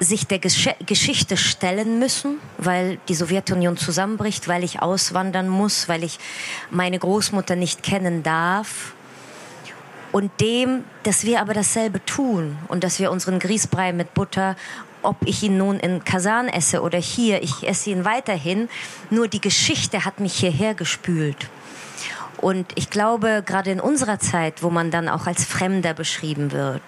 sich 0.00 0.26
der 0.26 0.38
Gesch 0.38 0.68
Geschichte 0.86 1.36
stellen 1.36 1.98
müssen, 1.98 2.38
weil 2.58 2.98
die 3.08 3.14
Sowjetunion 3.14 3.76
zusammenbricht, 3.76 4.48
weil 4.48 4.64
ich 4.64 4.80
auswandern 4.82 5.48
muss, 5.48 5.88
weil 5.88 6.02
ich 6.02 6.18
meine 6.70 6.98
Großmutter 6.98 7.54
nicht 7.54 7.82
kennen 7.82 8.22
darf. 8.22 8.94
Und 10.10 10.32
dem, 10.40 10.84
dass 11.04 11.24
wir 11.24 11.40
aber 11.40 11.54
dasselbe 11.54 12.04
tun 12.04 12.56
und 12.66 12.82
dass 12.82 12.98
wir 12.98 13.12
unseren 13.12 13.38
Grießbrei 13.38 13.92
mit 13.92 14.12
Butter, 14.14 14.56
ob 15.02 15.16
ich 15.24 15.42
ihn 15.42 15.56
nun 15.56 15.78
in 15.78 16.02
Kasan 16.02 16.48
esse 16.48 16.82
oder 16.82 16.98
hier, 16.98 17.42
ich 17.42 17.66
esse 17.68 17.90
ihn 17.90 18.04
weiterhin, 18.04 18.68
nur 19.10 19.28
die 19.28 19.40
Geschichte 19.40 20.04
hat 20.04 20.18
mich 20.18 20.34
hierher 20.34 20.74
gespült. 20.74 21.48
Und 22.40 22.72
ich 22.74 22.88
glaube, 22.88 23.42
gerade 23.44 23.70
in 23.70 23.80
unserer 23.80 24.18
Zeit, 24.18 24.62
wo 24.62 24.70
man 24.70 24.90
dann 24.90 25.08
auch 25.08 25.26
als 25.26 25.44
Fremder 25.44 25.92
beschrieben 25.92 26.52
wird, 26.52 26.82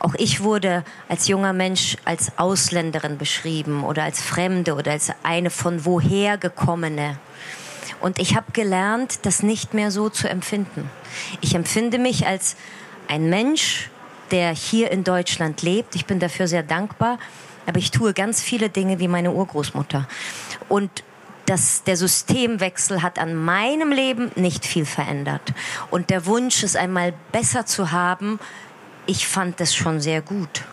auch 0.00 0.14
ich 0.16 0.42
wurde 0.42 0.84
als 1.08 1.28
junger 1.28 1.54
Mensch 1.54 1.96
als 2.04 2.32
Ausländerin 2.36 3.16
beschrieben 3.16 3.84
oder 3.84 4.02
als 4.02 4.20
Fremde 4.20 4.74
oder 4.74 4.92
als 4.92 5.10
eine 5.22 5.48
von 5.48 5.86
woher 5.86 6.36
gekommene. 6.36 7.18
Und 8.00 8.18
ich 8.18 8.36
habe 8.36 8.52
gelernt, 8.52 9.20
das 9.22 9.42
nicht 9.42 9.72
mehr 9.72 9.90
so 9.90 10.10
zu 10.10 10.28
empfinden. 10.28 10.90
Ich 11.40 11.54
empfinde 11.54 11.98
mich 11.98 12.26
als 12.26 12.56
ein 13.08 13.30
Mensch, 13.30 13.90
der 14.30 14.50
hier 14.50 14.90
in 14.90 15.04
Deutschland 15.04 15.62
lebt. 15.62 15.94
Ich 15.94 16.04
bin 16.04 16.18
dafür 16.18 16.46
sehr 16.48 16.62
dankbar. 16.62 17.18
Aber 17.66 17.78
ich 17.78 17.90
tue 17.90 18.14
ganz 18.14 18.40
viele 18.40 18.70
Dinge 18.70 18.98
wie 18.98 19.08
meine 19.08 19.32
Urgroßmutter. 19.32 20.06
Und 20.68 20.90
das, 21.48 21.82
der 21.84 21.96
Systemwechsel 21.96 23.02
hat 23.02 23.18
an 23.18 23.34
meinem 23.34 23.90
Leben 23.90 24.30
nicht 24.36 24.66
viel 24.66 24.84
verändert. 24.84 25.54
Und 25.90 26.10
der 26.10 26.26
Wunsch, 26.26 26.62
es 26.62 26.76
einmal 26.76 27.14
besser 27.32 27.64
zu 27.64 27.90
haben, 27.90 28.38
ich 29.06 29.26
fand 29.26 29.58
das 29.58 29.74
schon 29.74 30.00
sehr 30.00 30.20
gut. 30.20 30.64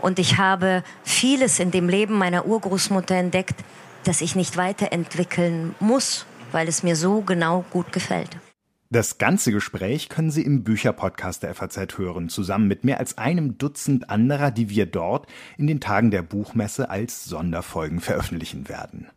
Und 0.00 0.18
ich 0.18 0.36
habe 0.36 0.82
vieles 1.04 1.60
in 1.60 1.70
dem 1.70 1.88
Leben 1.88 2.18
meiner 2.18 2.46
Urgroßmutter 2.46 3.14
entdeckt, 3.14 3.54
das 4.02 4.20
ich 4.20 4.34
nicht 4.34 4.56
weiterentwickeln 4.56 5.74
muss, 5.78 6.26
weil 6.50 6.66
es 6.66 6.82
mir 6.82 6.96
so 6.96 7.20
genau 7.20 7.64
gut 7.70 7.92
gefällt. 7.92 8.36
Das 8.90 9.18
ganze 9.18 9.50
Gespräch 9.50 10.08
können 10.08 10.30
Sie 10.30 10.42
im 10.42 10.62
Bücherpodcast 10.62 11.42
der 11.42 11.54
FAZ 11.54 11.96
hören, 11.96 12.28
zusammen 12.28 12.68
mit 12.68 12.84
mehr 12.84 12.98
als 12.98 13.18
einem 13.18 13.58
Dutzend 13.58 14.10
anderer, 14.10 14.50
die 14.50 14.68
wir 14.68 14.86
dort 14.86 15.26
in 15.56 15.66
den 15.66 15.80
Tagen 15.80 16.10
der 16.10 16.22
Buchmesse 16.22 16.90
als 16.90 17.24
Sonderfolgen 17.24 18.00
veröffentlichen 18.00 18.68
werden. 18.68 19.08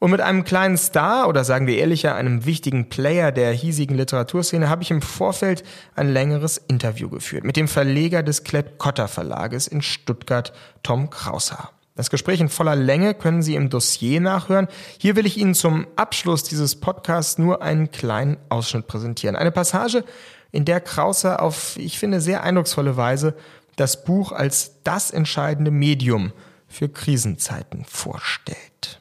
Und 0.00 0.10
mit 0.10 0.22
einem 0.22 0.44
kleinen 0.44 0.78
Star 0.78 1.28
oder 1.28 1.44
sagen 1.44 1.66
wir 1.66 1.76
ehrlicher, 1.76 2.14
einem 2.14 2.46
wichtigen 2.46 2.88
Player 2.88 3.32
der 3.32 3.52
hiesigen 3.52 3.98
Literaturszene 3.98 4.70
habe 4.70 4.82
ich 4.82 4.90
im 4.90 5.02
Vorfeld 5.02 5.62
ein 5.94 6.10
längeres 6.10 6.56
Interview 6.56 7.10
geführt 7.10 7.44
mit 7.44 7.56
dem 7.56 7.68
Verleger 7.68 8.22
des 8.22 8.42
Klett-Cotta 8.42 9.08
Verlages 9.08 9.66
in 9.68 9.82
Stuttgart, 9.82 10.54
Tom 10.82 11.10
Kraushaar. 11.10 11.72
Das 11.96 12.08
Gespräch 12.08 12.40
in 12.40 12.48
voller 12.48 12.76
Länge 12.76 13.12
können 13.12 13.42
Sie 13.42 13.54
im 13.54 13.68
Dossier 13.68 14.22
nachhören. 14.22 14.68
Hier 14.96 15.16
will 15.16 15.26
ich 15.26 15.36
Ihnen 15.36 15.54
zum 15.54 15.86
Abschluss 15.96 16.44
dieses 16.44 16.80
Podcasts 16.80 17.36
nur 17.36 17.60
einen 17.60 17.90
kleinen 17.90 18.38
Ausschnitt 18.48 18.86
präsentieren. 18.86 19.36
Eine 19.36 19.50
Passage, 19.50 20.04
in 20.50 20.64
der 20.64 20.80
Krauser 20.80 21.42
auf, 21.42 21.76
ich 21.76 21.98
finde, 21.98 22.22
sehr 22.22 22.42
eindrucksvolle 22.42 22.96
Weise 22.96 23.34
das 23.76 24.02
Buch 24.02 24.32
als 24.32 24.82
das 24.82 25.10
entscheidende 25.10 25.70
Medium 25.70 26.32
für 26.68 26.88
Krisenzeiten 26.88 27.84
vorstellt. 27.84 28.99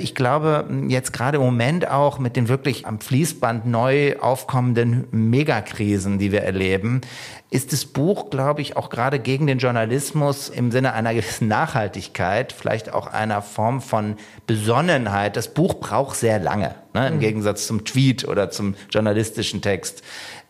Ich 0.00 0.14
glaube, 0.14 0.66
jetzt 0.88 1.12
gerade 1.12 1.36
im 1.36 1.42
Moment 1.42 1.88
auch 1.88 2.18
mit 2.18 2.34
den 2.34 2.48
wirklich 2.48 2.86
am 2.86 3.00
Fließband 3.00 3.66
neu 3.66 4.16
aufkommenden 4.18 5.06
Megakrisen, 5.10 6.18
die 6.18 6.32
wir 6.32 6.42
erleben, 6.42 7.02
ist 7.50 7.72
das 7.72 7.84
Buch, 7.84 8.30
glaube 8.30 8.62
ich, 8.62 8.76
auch 8.76 8.90
gerade 8.90 9.18
gegen 9.18 9.46
den 9.46 9.58
Journalismus 9.58 10.48
im 10.48 10.70
Sinne 10.70 10.94
einer 10.94 11.12
gewissen 11.12 11.48
Nachhaltigkeit, 11.48 12.52
vielleicht 12.52 12.94
auch 12.94 13.08
einer 13.08 13.42
Form 13.42 13.80
von 13.82 14.16
Besonnenheit. 14.46 15.36
Das 15.36 15.52
Buch 15.52 15.74
braucht 15.74 16.16
sehr 16.16 16.38
lange, 16.38 16.76
ne, 16.94 17.08
im 17.08 17.16
mhm. 17.16 17.20
Gegensatz 17.20 17.66
zum 17.66 17.84
Tweet 17.84 18.26
oder 18.26 18.50
zum 18.50 18.76
journalistischen 18.90 19.60
Text 19.60 20.02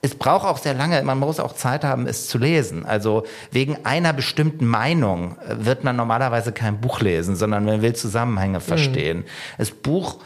es 0.02 0.14
braucht 0.14 0.46
auch 0.46 0.58
sehr 0.58 0.74
lange, 0.74 1.02
man 1.02 1.18
muss 1.18 1.40
auch 1.40 1.54
Zeit 1.54 1.84
haben, 1.84 2.06
es 2.06 2.28
zu 2.28 2.38
lesen. 2.38 2.86
Also 2.86 3.24
wegen 3.50 3.84
einer 3.84 4.12
bestimmten 4.12 4.66
Meinung 4.66 5.36
äh, 5.46 5.64
wird 5.64 5.84
man 5.84 5.96
normalerweise 5.96 6.52
kein 6.52 6.80
Buch 6.80 7.00
lesen, 7.00 7.36
sondern 7.36 7.64
man 7.64 7.82
will 7.82 7.94
Zusammenhänge 7.94 8.58
mhm. 8.58 8.62
verstehen. 8.62 9.18
Mhm. 9.18 9.24
Das 9.58 9.70
Buch 9.70 10.18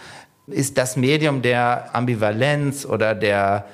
ist 0.46 0.78
das 0.78 0.96
Medium 0.96 1.42
der 1.42 1.94
Ambivalenz 1.94 2.84
oder 2.84 3.14
der 3.14 3.64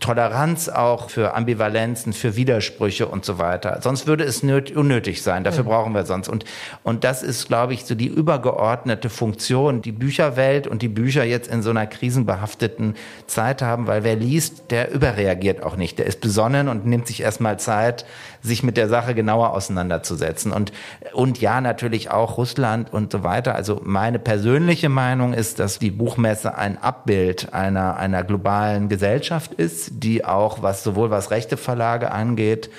Toleranz 0.00 0.68
auch 0.68 1.08
für 1.08 1.34
Ambivalenzen, 1.34 2.12
für 2.12 2.36
Widersprüche 2.36 3.08
und 3.08 3.24
so 3.24 3.38
weiter. 3.38 3.80
Sonst 3.82 4.06
würde 4.06 4.24
es 4.24 4.42
unnötig 4.42 5.22
sein. 5.22 5.44
Dafür 5.44 5.64
mhm. 5.64 5.68
brauchen 5.68 5.94
wir 5.94 6.04
sonst. 6.04 6.28
Und, 6.28 6.44
und 6.82 7.04
das 7.04 7.22
ist, 7.22 7.48
glaube 7.48 7.72
ich, 7.72 7.86
so 7.86 7.94
die 7.94 8.06
übergeordnete 8.06 9.08
Funktion, 9.08 9.80
die 9.80 9.92
Bücherwelt 9.92 10.66
und 10.66 10.82
die 10.82 10.88
Bücher 10.88 11.24
jetzt 11.24 11.48
in 11.50 11.62
so 11.62 11.70
einer 11.70 11.86
krisenbehafteten 11.86 12.96
Zeit 13.26 13.62
haben, 13.62 13.86
weil 13.86 14.04
wer 14.04 14.14
liest, 14.14 14.70
der 14.70 14.92
überreagiert 14.92 15.62
auch 15.62 15.76
nicht. 15.76 15.98
Der 15.98 16.04
ist 16.04 16.20
besonnen 16.20 16.68
und 16.68 16.84
nimmt 16.84 17.06
sich 17.06 17.22
erstmal 17.22 17.58
Zeit, 17.58 18.04
sich 18.42 18.62
mit 18.62 18.76
der 18.76 18.88
Sache 18.88 19.14
genauer 19.14 19.54
auseinanderzusetzen. 19.54 20.52
Und, 20.52 20.70
und 21.14 21.40
ja, 21.40 21.62
natürlich 21.62 22.10
auch 22.10 22.36
Russland 22.36 22.92
und 22.92 23.10
so 23.10 23.24
weiter. 23.24 23.54
Also 23.54 23.80
meine 23.82 24.18
persönliche 24.18 24.90
Meinung 24.90 25.32
ist, 25.32 25.58
dass 25.60 25.78
die 25.78 25.90
Buchmesse 25.90 26.58
ein 26.58 26.76
Abbild 26.76 27.54
einer, 27.54 27.96
einer 27.96 28.22
globalen 28.22 28.90
Gesellschaft 28.90 29.54
ist, 29.54 29.77
die 29.92 30.24
auch, 30.24 30.62
was 30.62 30.82
sowohl 30.82 31.10
was 31.10 31.30
rechte 31.30 31.56
Verlage 31.56 32.10
angeht, 32.10 32.70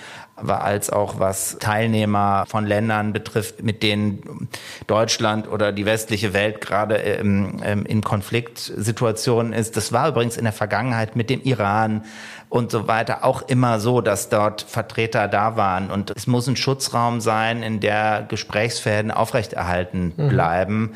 als 0.48 0.90
auch 0.90 1.20
was 1.20 1.58
Teilnehmer 1.60 2.46
von 2.48 2.66
Ländern 2.66 3.14
betrifft, 3.14 3.64
mit 3.64 3.84
denen 3.84 4.48
Deutschland 4.88 5.50
oder 5.50 5.72
die 5.72 5.86
westliche 5.86 6.34
Welt 6.34 6.62
gerade 6.62 6.96
ähm, 6.96 7.60
ähm, 7.64 7.86
in 7.86 8.02
Konfliktsituationen 8.02 9.54
ist. 9.54 9.76
Das 9.78 9.92
war 9.92 10.10
übrigens 10.10 10.38
in 10.38 10.44
der 10.44 10.54
Vergangenheit 10.54 11.16
mit 11.16 11.30
dem 11.30 11.42
Iran 11.42 12.04
und 12.50 12.72
so 12.72 12.88
weiter 12.88 13.24
auch 13.24 13.44
immer 13.44 13.80
so, 13.80 14.02
dass 14.02 14.30
dort 14.30 14.62
Vertreter 14.62 15.28
da 15.28 15.56
waren. 15.56 15.92
Und 15.92 16.12
es 16.16 16.26
muss 16.26 16.48
ein 16.48 16.56
Schutzraum 16.56 17.22
sein, 17.22 17.62
in 17.62 17.80
der 17.80 18.26
Gesprächsfäden 18.28 19.12
aufrechterhalten 19.12 20.14
mhm. 20.16 20.30
bleiben. 20.30 20.80
Mhm. 20.80 20.96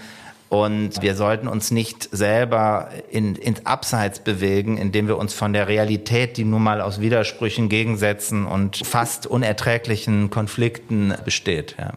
Und 0.54 1.02
wir 1.02 1.16
sollten 1.16 1.48
uns 1.48 1.72
nicht 1.72 2.10
selber 2.12 2.90
in, 3.10 3.34
ins 3.34 3.66
Abseits 3.66 4.20
bewegen, 4.20 4.78
indem 4.78 5.08
wir 5.08 5.18
uns 5.18 5.34
von 5.34 5.52
der 5.52 5.68
Realität, 5.68 6.38
die 6.38 6.46
nun 6.46 6.62
mal 6.62 6.80
aus 6.80 7.02
Widersprüchen, 7.02 7.70
Gegensätzen 7.70 8.46
und 8.46 8.78
fast 8.86 9.26
unerträglichen 9.26 10.30
Konflikten 10.30 11.12
besteht. 11.26 11.76
Ja. 11.80 11.94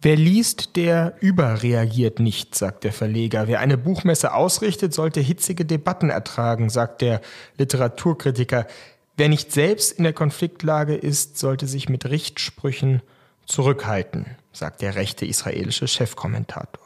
Wer 0.00 0.16
liest, 0.16 0.76
der 0.76 1.16
überreagiert 1.20 2.18
nicht, 2.18 2.54
sagt 2.54 2.84
der 2.84 2.92
Verleger. 2.94 3.46
Wer 3.46 3.60
eine 3.60 3.76
Buchmesse 3.76 4.32
ausrichtet, 4.32 4.94
sollte 4.94 5.20
hitzige 5.20 5.66
Debatten 5.66 6.08
ertragen, 6.08 6.70
sagt 6.70 7.02
der 7.02 7.20
Literaturkritiker. 7.58 8.66
Wer 9.18 9.28
nicht 9.28 9.52
selbst 9.52 9.92
in 9.92 10.04
der 10.04 10.14
Konfliktlage 10.14 10.94
ist, 10.94 11.36
sollte 11.36 11.66
sich 11.66 11.90
mit 11.90 12.08
Richtsprüchen 12.08 13.02
zurückhalten 13.44 14.38
sagt 14.54 14.82
der 14.82 14.94
rechte 14.94 15.26
israelische 15.26 15.88
Chefkommentator. 15.88 16.84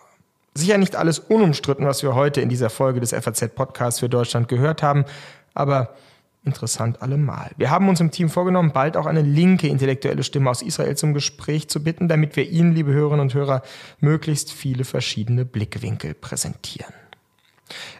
Sicher 0.54 0.78
nicht 0.78 0.96
alles 0.96 1.20
unumstritten, 1.20 1.86
was 1.86 2.02
wir 2.02 2.14
heute 2.14 2.40
in 2.40 2.48
dieser 2.48 2.70
Folge 2.70 3.00
des 3.00 3.12
FAZ-Podcasts 3.12 4.00
für 4.00 4.08
Deutschland 4.08 4.48
gehört 4.48 4.82
haben, 4.82 5.04
aber 5.54 5.94
interessant 6.44 7.02
allemal. 7.02 7.50
Wir 7.56 7.70
haben 7.70 7.88
uns 7.88 8.00
im 8.00 8.10
Team 8.10 8.28
vorgenommen, 8.28 8.72
bald 8.72 8.96
auch 8.96 9.06
eine 9.06 9.22
linke 9.22 9.68
intellektuelle 9.68 10.24
Stimme 10.24 10.50
aus 10.50 10.62
Israel 10.62 10.96
zum 10.96 11.14
Gespräch 11.14 11.68
zu 11.68 11.82
bitten, 11.82 12.08
damit 12.08 12.36
wir 12.36 12.48
Ihnen, 12.48 12.74
liebe 12.74 12.92
Hörerinnen 12.92 13.20
und 13.20 13.34
Hörer, 13.34 13.62
möglichst 14.00 14.50
viele 14.50 14.84
verschiedene 14.84 15.44
Blickwinkel 15.44 16.14
präsentieren. 16.14 16.94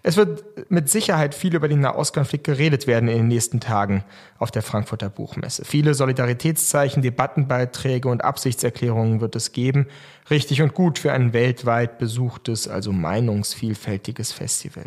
Es 0.02 0.16
wird 0.16 0.44
mit 0.70 0.88
Sicherheit 0.88 1.34
viel 1.34 1.54
über 1.54 1.68
den 1.68 1.80
Nahostkonflikt 1.80 2.44
geredet 2.44 2.86
werden 2.86 3.08
in 3.08 3.18
den 3.18 3.28
nächsten 3.28 3.60
Tagen 3.60 4.04
auf 4.38 4.50
der 4.50 4.62
Frankfurter 4.62 5.10
Buchmesse. 5.10 5.64
Viele 5.64 5.94
Solidaritätszeichen, 5.94 7.02
Debattenbeiträge 7.02 8.08
und 8.08 8.24
Absichtserklärungen 8.24 9.20
wird 9.20 9.36
es 9.36 9.52
geben. 9.52 9.86
Richtig 10.30 10.62
und 10.62 10.74
gut 10.74 10.98
für 10.98 11.12
ein 11.12 11.32
weltweit 11.32 11.98
besuchtes, 11.98 12.68
also 12.68 12.92
meinungsvielfältiges 12.92 14.32
Festival. 14.32 14.86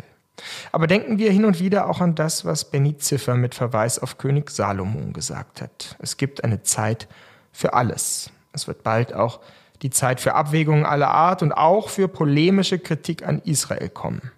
Aber 0.72 0.86
denken 0.86 1.18
wir 1.18 1.30
hin 1.30 1.44
und 1.44 1.60
wieder 1.60 1.88
auch 1.88 2.00
an 2.00 2.14
das, 2.14 2.44
was 2.44 2.70
Benny 2.70 2.96
Ziffer 2.96 3.34
mit 3.34 3.54
Verweis 3.54 3.98
auf 3.98 4.18
König 4.18 4.50
Salomon 4.50 5.12
gesagt 5.12 5.60
hat. 5.60 5.96
Es 6.00 6.16
gibt 6.16 6.42
eine 6.42 6.62
Zeit 6.62 7.06
für 7.52 7.74
alles. 7.74 8.30
Es 8.52 8.66
wird 8.66 8.82
bald 8.82 9.14
auch 9.14 9.40
die 9.82 9.90
Zeit 9.90 10.20
für 10.20 10.34
Abwägungen 10.34 10.86
aller 10.86 11.10
Art 11.10 11.42
und 11.42 11.52
auch 11.52 11.88
für 11.88 12.08
polemische 12.08 12.78
Kritik 12.78 13.26
an 13.26 13.40
Israel 13.44 13.88
kommen. 13.88 14.32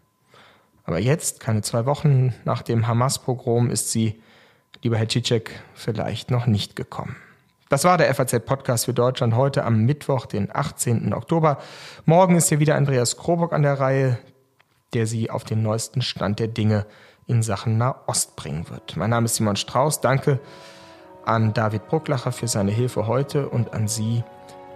Aber 0.85 0.99
jetzt, 0.99 1.40
keine 1.40 1.62
zwei 1.62 1.87
Wochen 1.87 2.35
nach 2.44 2.62
dem 2.62 2.87
Hamas-Pogrom, 2.87 3.70
ist 3.70 3.90
sie, 3.90 4.20
lieber 4.83 4.99
Herr 4.99 5.09
Cicek, 5.09 5.51
vielleicht 5.75 6.31
noch 6.31 6.47
nicht 6.47 6.77
gekommen. 6.77 7.16
Das 7.70 7.85
war 7.85 7.97
der 7.97 8.14
FAZ-Podcast 8.14 8.85
für 8.85 8.94
Deutschland 8.94 9.35
heute 9.35 9.64
am 9.64 9.85
Mittwoch, 9.85 10.27
den 10.27 10.55
18. 10.55 11.14
Oktober. 11.14 11.59
Morgen 12.05 12.37
ist 12.37 12.51
hier 12.51 12.61
wieder 12.61 12.77
Andreas 12.77 13.16
Krobock 13.16 13.53
an 13.53 13.62
der 13.62 13.81
Reihe, 13.81 14.18
der 14.92 15.07
Sie 15.07 15.31
auf 15.31 15.44
den 15.44 15.62
neuesten 15.62 16.03
Stand 16.03 16.38
der 16.38 16.49
Dinge 16.49 16.87
in 17.27 17.42
Sachen 17.42 17.79
Nahost 17.79 18.37
bringen 18.37 18.68
wird. 18.68 18.97
Mein 18.97 19.11
Name 19.11 19.25
ist 19.25 19.37
Simon 19.37 19.57
Strauß. 19.57 20.03
Danke 20.03 20.40
an 21.25 21.55
David 21.55 21.88
Brucklacher 21.88 22.33
für 22.33 22.49
seine 22.49 22.70
Hilfe 22.70 23.07
heute 23.07 23.49
und 23.49 23.73
an 23.73 23.88
Sie, 23.88 24.23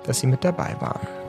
dass 0.05 0.21
Sie 0.21 0.27
mit 0.27 0.44
dabei 0.44 0.75
waren. 0.81 1.27